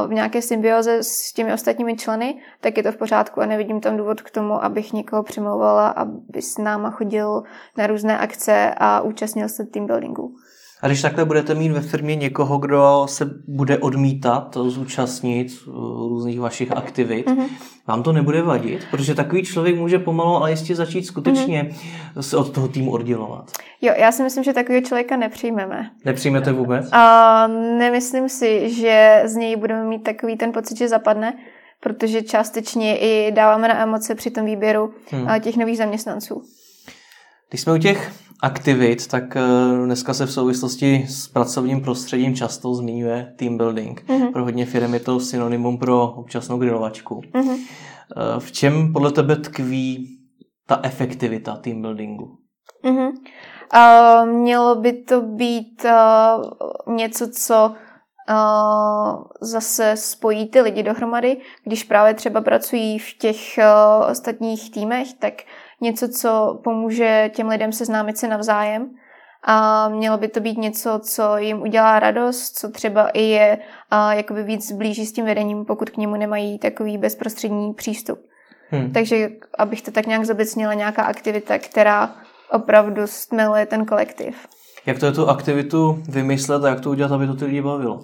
[0.08, 3.98] v nějaké symbioze s těmi ostatními členy, tak je to v pořádku a nevidím tam
[3.98, 7.44] důvod k tomu, abych někoho přimlouvala, aby s náma chodil
[7.78, 10.36] na různé akce a účastnil se team buildingu.
[10.88, 15.74] A když takhle budete mít ve firmě někoho, kdo se bude odmítat zúčastnit uh,
[16.10, 17.48] různých vašich aktivit, mm-hmm.
[17.88, 18.88] vám to nebude vadit?
[18.92, 22.20] Protože takový člověk může pomalu ale jistě začít skutečně mm-hmm.
[22.20, 23.52] se od toho týmu oddělovat.
[23.82, 25.90] Jo, já si myslím, že takového člověka nepřijmeme.
[26.06, 26.90] Nepřijmete vůbec?
[26.92, 31.34] A nemyslím si, že z něj budeme mít takový ten pocit, že zapadne,
[31.80, 35.42] protože částečně i dáváme na emoce při tom výběru hmm.
[35.42, 36.42] těch nových zaměstnanců.
[37.50, 38.12] Když jsme u těch
[38.44, 39.42] aktivit, tak eh,
[39.86, 44.04] dneska se v souvislosti s pracovním prostředím často zmiňuje team building.
[44.08, 44.32] Mm-hmm.
[44.32, 47.22] Pro hodně firm je to synonymum pro občasnou grilovačku.
[47.22, 47.58] Mm-hmm.
[48.40, 50.20] V čem podle tebe tkví
[50.68, 52.38] ta efektivita team buildingu?
[52.86, 53.12] Mm-hmm.
[53.76, 57.76] Uh, mělo by to být uh, něco, co
[58.30, 61.38] uh, zase spojí ty lidi dohromady.
[61.64, 65.34] Když právě třeba pracují v těch uh, ostatních týmech, tak
[65.82, 68.90] něco, co pomůže těm lidem seznámit se navzájem.
[69.44, 73.58] A mělo by to být něco, co jim udělá radost, co třeba i je
[73.92, 78.20] a, jakoby víc blíží s tím vedením, pokud k němu nemají takový bezprostřední přístup.
[78.70, 78.92] Hmm.
[78.92, 82.16] Takže abych to tak nějak zobecnila, nějaká aktivita, která
[82.52, 84.48] opravdu stmeluje ten kolektiv.
[84.86, 88.04] Jak to je tu aktivitu vymyslet a jak to udělat, aby to ty lidi bavilo?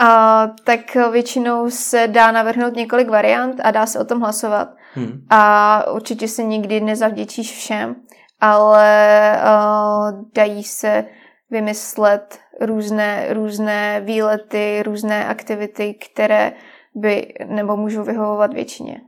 [0.00, 4.68] A, tak většinou se dá navrhnout několik variant a dá se o tom hlasovat.
[4.94, 5.26] Hmm.
[5.30, 7.96] A určitě se nikdy nezavděčíš všem,
[8.40, 11.04] ale uh, dají se
[11.50, 16.52] vymyslet různé, různé výlety, různé aktivity, které
[16.94, 19.00] by nebo můžou vyhovovat většině.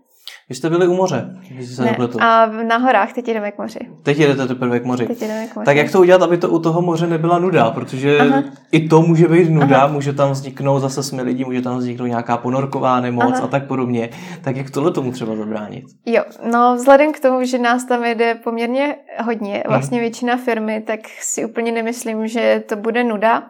[0.49, 3.79] Vy jste byli u moře, se ne, a na horách, teď jdeme k moři.
[4.03, 5.07] Teď jdete teprve k moři.
[5.07, 5.65] Teď jdeme k moři.
[5.65, 8.43] Tak jak to udělat, aby to u toho moře nebyla nuda, protože Aha.
[8.73, 9.87] i to může být nuda, Aha.
[9.87, 13.45] může tam vzniknout zase jsme lidi, může tam vzniknout nějaká ponorková nemoc Aha.
[13.45, 14.11] a tak podobně.
[14.45, 15.85] Tak jak tohle tomu třeba zabránit?
[16.07, 21.01] Jo, no vzhledem k tomu, že nás tam jede poměrně hodně, vlastně většina firmy, tak
[21.21, 23.43] si úplně nemyslím, že to bude nuda.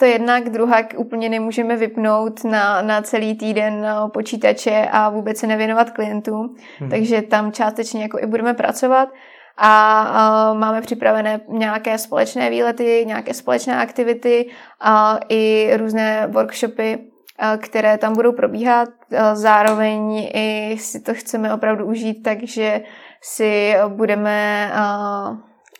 [0.00, 5.90] To jednak, druhá úplně nemůžeme vypnout na, na celý týden počítače a vůbec se nevěnovat
[5.90, 6.90] klientům, hmm.
[6.90, 9.08] takže tam částečně jako i budeme pracovat
[9.56, 16.98] a, a máme připravené nějaké společné výlety, nějaké společné aktivity a i různé workshopy,
[17.38, 18.88] a, které tam budou probíhat.
[19.18, 22.80] A zároveň i si to chceme opravdu užít, takže
[23.22, 24.70] si budeme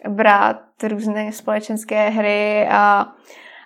[0.08, 3.12] brát různé společenské hry a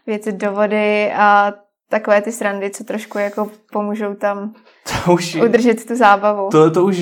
[0.07, 1.53] věci do vody a
[1.89, 4.55] takové ty srandy, co trošku jako pomůžou tam
[5.05, 6.49] to už, udržet tu zábavu.
[6.51, 6.99] To, to už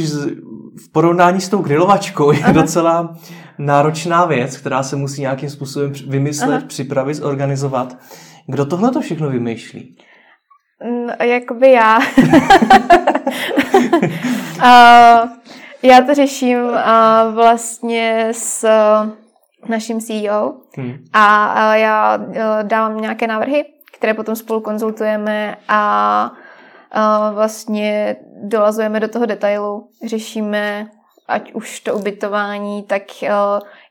[0.86, 2.52] v porovnání s tou grilovačkou je Aha.
[2.52, 3.16] docela
[3.58, 6.66] náročná věc, která se musí nějakým způsobem vymyslet, Aha.
[6.66, 7.96] připravit, zorganizovat.
[8.46, 9.96] Kdo tohle to všechno vymýšlí?
[11.06, 11.98] No, jakoby já.
[14.56, 15.28] uh,
[15.82, 16.74] já to řeším uh,
[17.34, 18.68] vlastně s
[19.68, 21.04] naším CEO hmm.
[21.12, 23.64] a já e, dávám nějaké návrhy,
[23.96, 26.32] které potom spolu konzultujeme a
[27.34, 30.90] vlastně dolazujeme do toho detailu, řešíme
[31.28, 33.30] ať už to ubytování, tak e,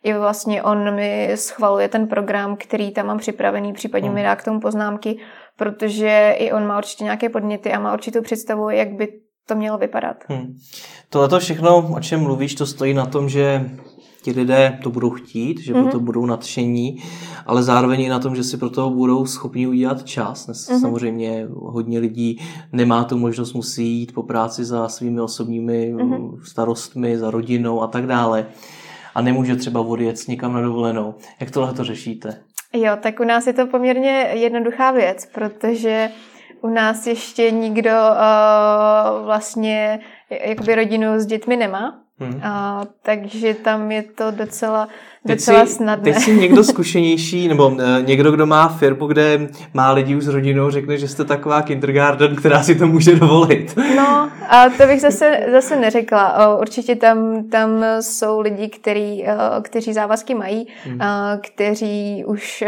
[0.03, 4.15] i vlastně on mi schvaluje ten program, který tam mám připravený, případně hmm.
[4.15, 5.17] mi dá k tomu poznámky,
[5.57, 9.07] protože i on má určitě nějaké podněty a má určitou představu, jak by
[9.47, 10.17] to mělo vypadat.
[10.28, 10.57] Hmm.
[11.09, 13.69] Tohle všechno, o čem mluvíš, to stojí na tom, že
[14.22, 15.91] ti lidé to budou chtít, že mm-hmm.
[15.91, 17.03] to budou nadšení,
[17.45, 20.47] ale zároveň i na tom, že si pro to budou schopni udělat čas.
[20.47, 20.80] Mm-hmm.
[20.80, 22.41] samozřejmě hodně lidí
[22.74, 26.41] nemá tu možnost, musí jít po práci za svými osobními mm-hmm.
[26.43, 28.45] starostmi, za rodinou a tak dále.
[29.15, 31.15] A nemůže třeba odjet někam na dovolenou.
[31.39, 32.41] Jak tohle to řešíte?
[32.74, 36.09] Jo, tak u nás je to poměrně jednoduchá věc, protože
[36.61, 39.99] u nás ještě nikdo uh, vlastně
[40.47, 42.01] jakoby rodinu s dětmi nemá.
[42.26, 42.39] Hmm.
[42.43, 44.88] A, takže tam je to docela,
[45.26, 46.13] docela teď si, snadné.
[46.13, 50.28] Teď si někdo zkušenější, nebo uh, někdo, kdo má firmu, kde má lidi už s
[50.28, 53.76] rodinou, řekne, že jste taková kindergarten, která si to může dovolit.
[53.95, 56.57] No, a to bych zase, zase neřekla.
[56.57, 59.26] Určitě tam, tam jsou lidi, který,
[59.61, 60.99] kteří závazky mají, hmm.
[61.41, 62.63] kteří už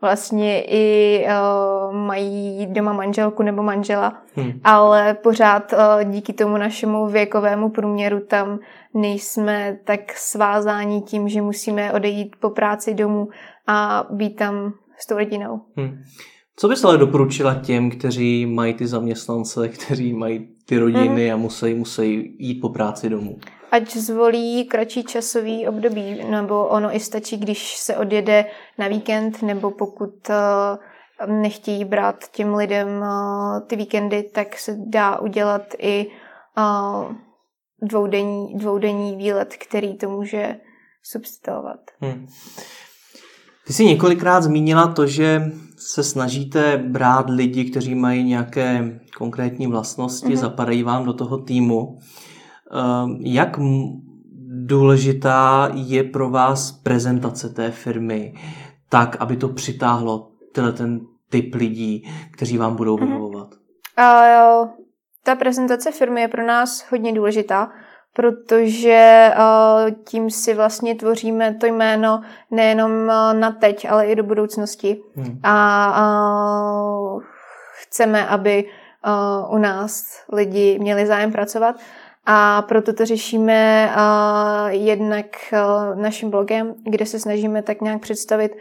[0.00, 4.52] vlastně i uh, mají doma manželku nebo manžela, hmm.
[4.64, 8.58] ale pořád uh, díky tomu našemu věkovému průměru tam
[8.94, 13.28] nejsme tak svázáni tím, že musíme odejít po práci domů
[13.66, 15.60] a být tam s tou rodinou.
[15.76, 15.98] Hmm.
[16.56, 21.34] Co bys ale doporučila těm, kteří mají ty zaměstnance, kteří mají ty rodiny hmm.
[21.34, 23.38] a musí, musí jít po práci domů?
[23.76, 28.44] Ať zvolí kratší časový období, nebo ono i stačí, když se odjede
[28.78, 35.18] na víkend, nebo pokud eh, nechtějí brát těm lidem eh, ty víkendy, tak se dá
[35.18, 36.06] udělat i
[36.58, 37.14] eh,
[37.82, 40.56] dvoudenní, dvoudenní výlet, který to může
[41.02, 41.80] substituovat.
[42.00, 42.26] Hmm.
[43.66, 45.42] Ty jsi několikrát zmínila to, že
[45.78, 50.36] se snažíte brát lidi, kteří mají nějaké konkrétní vlastnosti, mm-hmm.
[50.36, 51.98] zapadají vám do toho týmu.
[52.72, 53.58] Ehm, jak
[54.66, 58.34] důležitá je pro vás prezentace té firmy,
[58.88, 61.00] tak, aby to přitáhlo tenhle ten
[61.30, 63.06] typ lidí, kteří vám budou mhm.
[63.06, 63.48] vyhovovat?
[63.98, 64.68] Uh,
[65.24, 67.70] ta prezentace firmy je pro nás hodně důležitá,
[68.12, 74.22] protože uh, tím si vlastně tvoříme to jméno nejenom uh, na teď, ale i do
[74.22, 75.02] budoucnosti.
[75.16, 75.40] Hmm.
[75.42, 75.88] A
[77.12, 77.22] uh,
[77.82, 81.76] chceme, aby uh, u nás lidi měli zájem pracovat.
[82.26, 88.52] A proto to řešíme uh, jednak uh, naším blogem, kde se snažíme tak nějak představit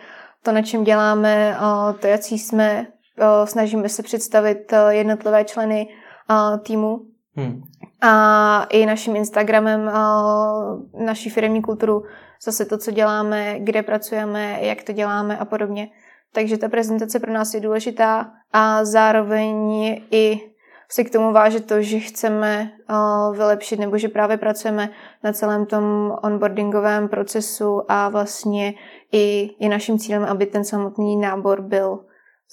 [0.44, 2.88] to, na čem děláme, uh, to, jaký jsme.
[3.20, 5.88] Uh, snažíme se představit uh, jednotlivé členy
[6.30, 7.02] uh, týmu.
[7.36, 7.62] Hmm.
[8.02, 12.04] A i naším Instagramem, uh, naší firmní kulturu,
[12.44, 15.90] zase to, co děláme, kde pracujeme, jak to děláme a podobně.
[16.34, 19.74] Takže ta prezentace pro nás je důležitá a zároveň
[20.12, 20.42] i
[20.90, 24.90] se k tomu váže to, že chceme uh, vylepšit nebo že právě pracujeme
[25.24, 28.74] na celém tom onboardingovém procesu a vlastně
[29.12, 32.00] i je naším cílem, aby ten samotný nábor byl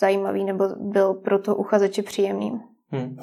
[0.00, 2.60] zajímavý nebo byl pro to uchazeče příjemným.
[2.90, 3.16] Hmm.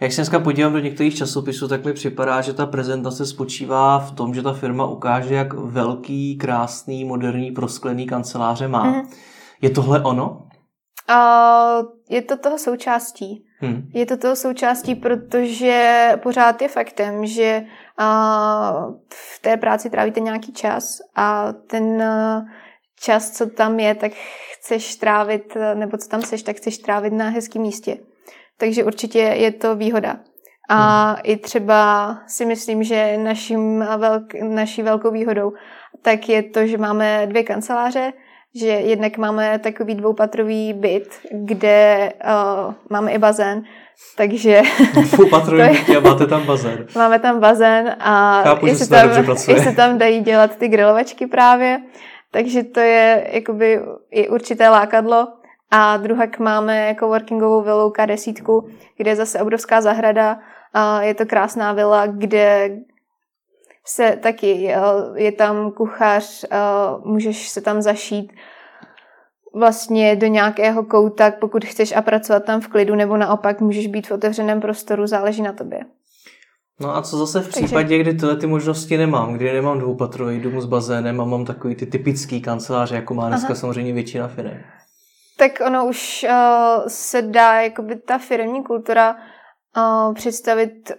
[0.00, 4.12] Jak se dneska podívám do některých časopisů, tak mi připadá, že ta prezentace spočívá v
[4.12, 8.82] tom, že ta firma ukáže, jak velký, krásný, moderní, prosklený kanceláře má.
[8.82, 9.10] Hmm.
[9.62, 10.46] Je tohle ono?
[11.10, 13.44] Uh, je to toho součástí.
[13.60, 13.90] Hmm.
[13.94, 17.64] Je to toho součástí, protože pořád je faktem, že
[19.14, 22.04] v té práci trávíte nějaký čas a ten
[23.00, 24.12] čas, co tam je, tak
[24.52, 27.96] chceš trávit, nebo co tam seš, tak chceš trávit na hezkém místě.
[28.58, 30.16] Takže určitě je to výhoda.
[30.68, 31.16] A hmm.
[31.22, 35.52] i třeba si myslím, že naším velk, naší velkou výhodou
[36.02, 38.12] tak je to, že máme dvě kanceláře,
[38.54, 43.62] že jednak máme takový dvoupatrový byt, kde uh, máme i bazén,
[44.16, 44.62] takže...
[45.12, 46.86] Dvoupatrový byt a máte tam bazén.
[46.94, 49.10] Máme tam bazén a Chápu, jestli, tam,
[49.48, 51.80] jestli tam dají dělat ty grilovačky právě,
[52.30, 53.80] takže to je jakoby
[54.10, 55.28] i určité lákadlo.
[55.70, 58.62] A druhak máme coworkingovou vilu K10,
[58.96, 60.38] kde je zase obrovská zahrada.
[60.74, 62.70] A je to krásná vila, kde
[63.86, 64.74] se taky,
[65.14, 66.44] je tam kuchař,
[67.04, 68.32] můžeš se tam zašít
[69.54, 74.06] vlastně do nějakého kouta, pokud chceš a pracovat tam v klidu, nebo naopak můžeš být
[74.06, 75.80] v otevřeném prostoru, záleží na tobě.
[76.80, 80.60] No a co zase v případě, kdy tyhle ty možnosti nemám, kdy nemám dvoupatrový dům
[80.60, 83.54] s bazénem a mám takový ty typický kanceláře, jako má dneska Aha.
[83.54, 84.58] samozřejmě většina firm?
[85.38, 89.16] Tak ono už uh, se dá, jakoby ta firmní kultura
[89.76, 90.92] uh, představit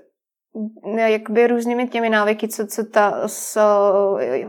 [0.96, 3.62] jakoby různými těmi návyky, co, co, ta, co,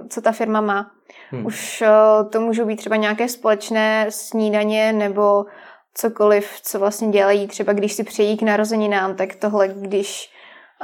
[0.08, 0.90] co ta firma má.
[1.30, 1.46] Hmm.
[1.46, 5.44] Už uh, to můžou být třeba nějaké společné snídaně nebo
[5.94, 7.46] cokoliv, co vlastně dělají.
[7.46, 10.30] Třeba když si přejí k narozeninám, tak tohle, když,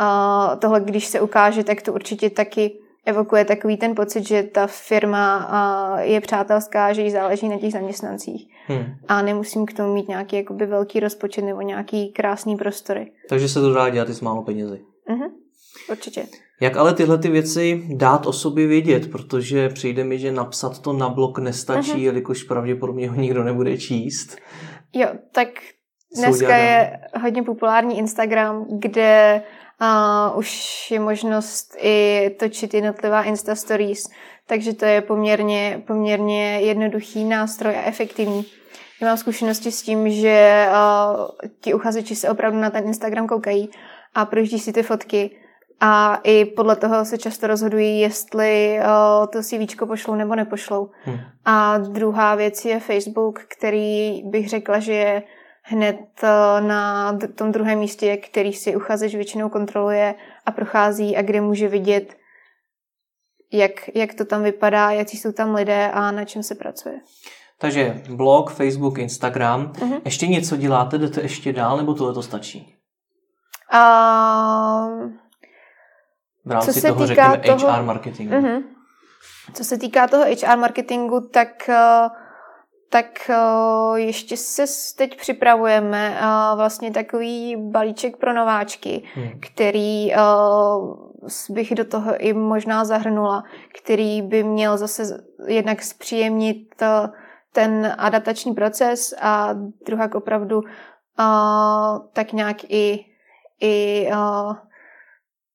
[0.00, 4.66] uh, tohle, když se ukáže, tak to určitě taky evokuje takový ten pocit, že ta
[4.66, 8.48] firma uh, je přátelská, že jí záleží na těch zaměstnancích.
[8.66, 8.84] Hmm.
[9.08, 13.12] A nemusím k tomu mít nějaký jakoby velký rozpočet nebo nějaký krásný prostory.
[13.28, 14.80] Takže se to dá dělat i s málo penězi.
[15.08, 15.30] Uh-huh.
[15.90, 16.26] Určitě.
[16.60, 20.92] Jak ale tyhle ty věci dát o sobě vědět, protože přijde mi, že napsat to
[20.92, 22.02] na blog nestačí, uh-huh.
[22.02, 24.36] jelikož pravděpodobně ho nikdo nebude číst.
[24.92, 25.48] Jo, tak
[26.16, 29.42] dneska je hodně populární Instagram, kde
[29.80, 34.04] uh, už je možnost i točit jednotlivá Insta Stories,
[34.46, 38.46] takže to je poměrně, poměrně jednoduchý nástroj a efektivní.
[39.00, 41.26] Já mám zkušenosti s tím, že uh,
[41.60, 43.70] ti uchazeči se opravdu na ten Instagram koukají
[44.14, 45.30] a projíždí si ty fotky
[45.80, 50.90] a i podle toho se často rozhodují, jestli uh, to víčko pošlou nebo nepošlou.
[51.02, 51.18] Hmm.
[51.44, 55.22] A druhá věc je Facebook, který bych řekla, že je
[55.62, 60.14] hned uh, na tom druhém místě, který si uchazeč většinou kontroluje
[60.46, 62.16] a prochází a kde může vidět,
[63.52, 67.00] jak, jak to tam vypadá, jaký jsou tam lidé a na čem se pracuje.
[67.60, 69.72] Takže blog, Facebook, Instagram.
[69.72, 70.00] Uh-huh.
[70.04, 70.98] Ještě něco děláte?
[70.98, 72.77] Jdete ještě dál nebo tohle to stačí?
[73.74, 75.10] Uh,
[76.44, 78.34] v rámci co se toho, týká řekněme, toho, HR marketingu.
[78.34, 78.62] Uh-huh.
[79.54, 82.08] Co se týká toho HR marketingu, tak, uh,
[82.90, 84.64] tak uh, ještě se
[84.96, 89.30] teď připravujeme uh, vlastně takový balíček pro nováčky, hmm.
[89.40, 90.12] který
[91.50, 93.44] bych do toho i možná zahrnula,
[93.80, 96.74] který by měl zase jednak zpříjemnit
[97.52, 99.54] ten adaptační proces a
[99.86, 100.62] druhá opravdu
[102.12, 103.04] tak nějak i
[103.60, 104.56] i uh,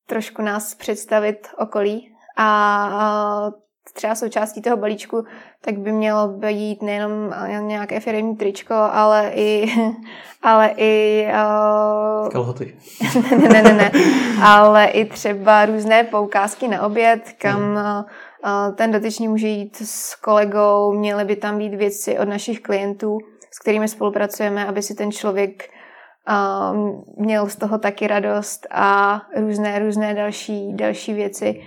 [0.07, 2.15] trošku nás představit okolí.
[2.37, 5.23] A uh, třeba součástí toho balíčku,
[5.61, 7.33] tak by mělo být nejenom
[7.67, 9.67] nějaké firmní tričko, ale i,
[10.41, 12.77] ale i uh, Kalhoty.
[13.39, 13.91] ne, ne, ne, ne,
[14.43, 18.75] ale i třeba různé poukázky na oběd, kam hmm.
[18.75, 23.17] ten dotyčný může jít s kolegou, měly by tam být věci od našich klientů,
[23.51, 25.69] s kterými spolupracujeme, aby si ten člověk
[26.30, 31.61] uh, měl z toho taky radost a různé, různé další, další věci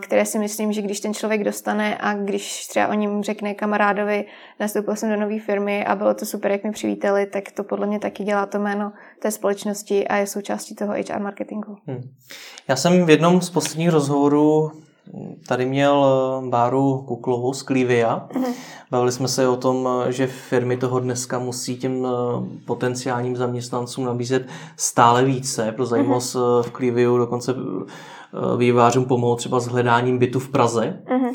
[0.00, 4.24] které si myslím, že když ten člověk dostane a když třeba o něm řekne kamarádovi,
[4.60, 7.86] nastoupil jsem do nové firmy a bylo to super, jak mi přivítali, tak to podle
[7.86, 11.76] mě taky dělá to jméno té společnosti a je součástí toho HR marketingu.
[11.86, 12.02] Hmm.
[12.68, 14.72] Já jsem v jednom z posledních rozhovorů
[15.46, 18.28] tady měl eh, Báru Kuklovou z Clivia.
[18.32, 18.54] Mm-hmm.
[18.90, 22.10] Bavili jsme se o tom, eh, že firmy toho dneska musí těm eh,
[22.64, 24.46] potenciálním zaměstnancům nabízet
[24.76, 25.72] stále více.
[25.72, 26.62] Pro zajímavost mm-hmm.
[26.62, 27.54] v Cliviu dokonce
[28.56, 31.32] vývářům pomoct třeba s hledáním bytu v Praze, uh-huh.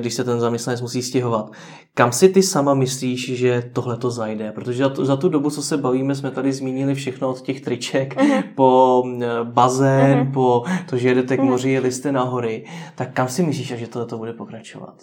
[0.00, 1.50] Když se ten zaměstnanec musí stěhovat.
[1.94, 4.52] Kam si ty sama myslíš, že tohle to zajde?
[4.52, 8.42] Protože za tu dobu, co se bavíme, jsme tady zmínili všechno od těch triček uh-huh.
[8.54, 10.32] po eh, bazén, uh-huh.
[10.32, 12.64] po to, že jedete k moři, jeli jste na hory.
[12.94, 14.94] Tak kam si myslíš, že tohle to bude pokračovat?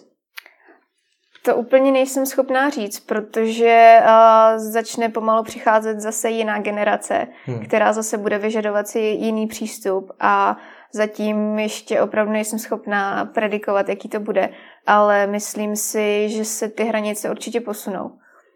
[1.46, 7.66] To úplně nejsem schopná říct, protože uh, začne pomalu přicházet zase jiná generace, hmm.
[7.66, 10.58] která zase bude vyžadovat si jiný přístup a
[10.96, 14.50] Zatím ještě opravdu nejsem schopná predikovat, jaký to bude,
[14.88, 18.12] ale myslím si, že se ty hranice určitě posunou.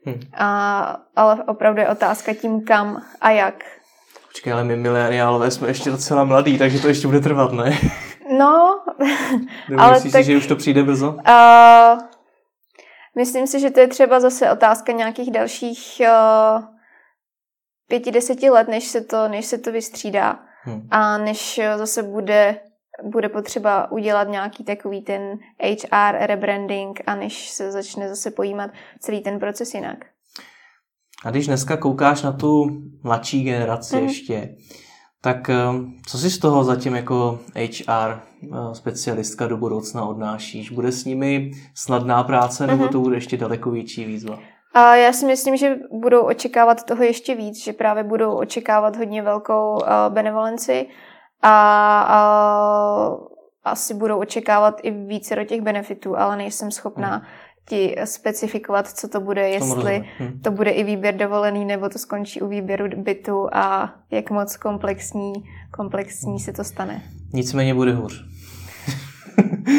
[0.06, 0.20] Hmm.
[0.38, 3.64] A, ale opravdu je otázka tím kam a jak.
[4.28, 7.78] Počkej, ale my mileniálové jsme ještě docela mladí, takže to ještě bude trvat, ne?
[8.38, 8.84] No,
[9.78, 11.10] ale myslíš tak, si, že už to přijde brzo?
[11.10, 12.00] Uh,
[13.16, 16.64] myslím si, že to je třeba zase otázka nějakých dalších uh,
[17.88, 20.40] pěti, deseti let, než se to, než se to vystřídá.
[20.68, 20.88] Hmm.
[20.92, 22.60] A než zase bude,
[23.04, 25.22] bude potřeba udělat nějaký takový ten
[25.62, 30.06] HR rebranding a než se začne zase pojímat celý ten proces jinak.
[31.26, 34.06] A když dneska koukáš na tu mladší generaci hmm.
[34.06, 34.56] ještě,
[35.22, 35.56] tak eh,
[36.08, 40.72] co si z toho zatím jako HR eh, specialistka do budoucna odnášíš?
[40.72, 42.92] Bude s nimi snadná práce nebo mm-hmm.
[42.92, 44.40] to bude ještě daleko větší výzva?
[44.78, 49.22] A já si myslím, že budou očekávat toho ještě víc, že právě budou očekávat hodně
[49.22, 50.88] velkou uh, benevolenci
[51.42, 51.52] a,
[52.08, 52.20] a
[53.64, 57.26] asi budou očekávat i více do těch benefitů, ale nejsem schopná hmm.
[57.70, 60.40] ti specifikovat, co to bude, jestli hmm.
[60.40, 65.34] to bude i výběr dovolený, nebo to skončí u výběru bytu a jak moc komplexní,
[65.72, 67.02] komplexní se to stane.
[67.34, 68.37] Nicméně bude hůř.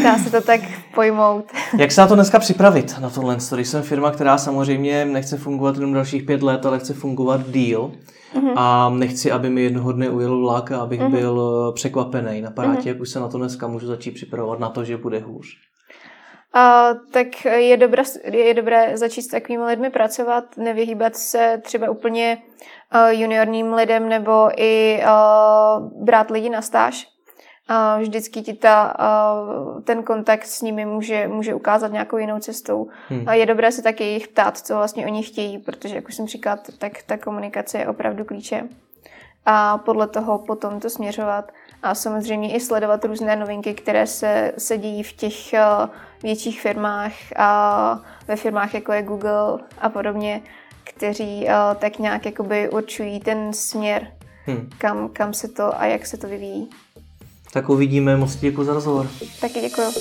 [0.02, 0.60] Dá se to tak
[0.94, 1.44] pojmout.
[1.78, 3.36] Jak se na to dneska připravit, na tohle?
[3.54, 7.92] Když jsem firma, která samozřejmě nechce fungovat jenom dalších pět let, ale chce fungovat díl
[8.34, 8.52] mm-hmm.
[8.56, 11.10] a nechci, aby mi jednoho dne ujel vlak a abych mm-hmm.
[11.10, 12.40] byl eh, překvapený.
[12.40, 12.86] na mm-hmm.
[12.86, 15.46] jak už se na to dneska můžu začít připravovat na to, že bude hůř.
[16.54, 22.38] A, tak je dobré, je dobré začít s takovými lidmi pracovat, nevyhýbat se třeba úplně
[22.94, 27.06] uh, juniorním lidem nebo i uh, brát lidi na stáž,
[27.68, 28.96] a vždycky ti ta,
[29.84, 32.88] ten kontakt s nimi může, může ukázat nějakou jinou cestou.
[33.08, 33.24] Hmm.
[33.28, 36.26] A je dobré se taky jich ptát, co vlastně oni chtějí, protože, jak už jsem
[36.26, 38.68] říkala, tak ta komunikace je opravdu klíčem.
[39.46, 41.52] A podle toho potom to směřovat.
[41.82, 45.34] A samozřejmě i sledovat různé novinky, které se, se dějí v těch
[46.22, 50.42] větších firmách a ve firmách, jako je Google a podobně,
[50.84, 51.48] kteří
[51.78, 54.12] tak nějak jakoby určují ten směr,
[54.44, 54.70] hmm.
[54.78, 56.70] kam, kam se to a jak se to vyvíjí.
[57.52, 59.10] Tak uvidíme, moc děkuji za rozhovor.
[59.40, 59.92] Taky děkuji.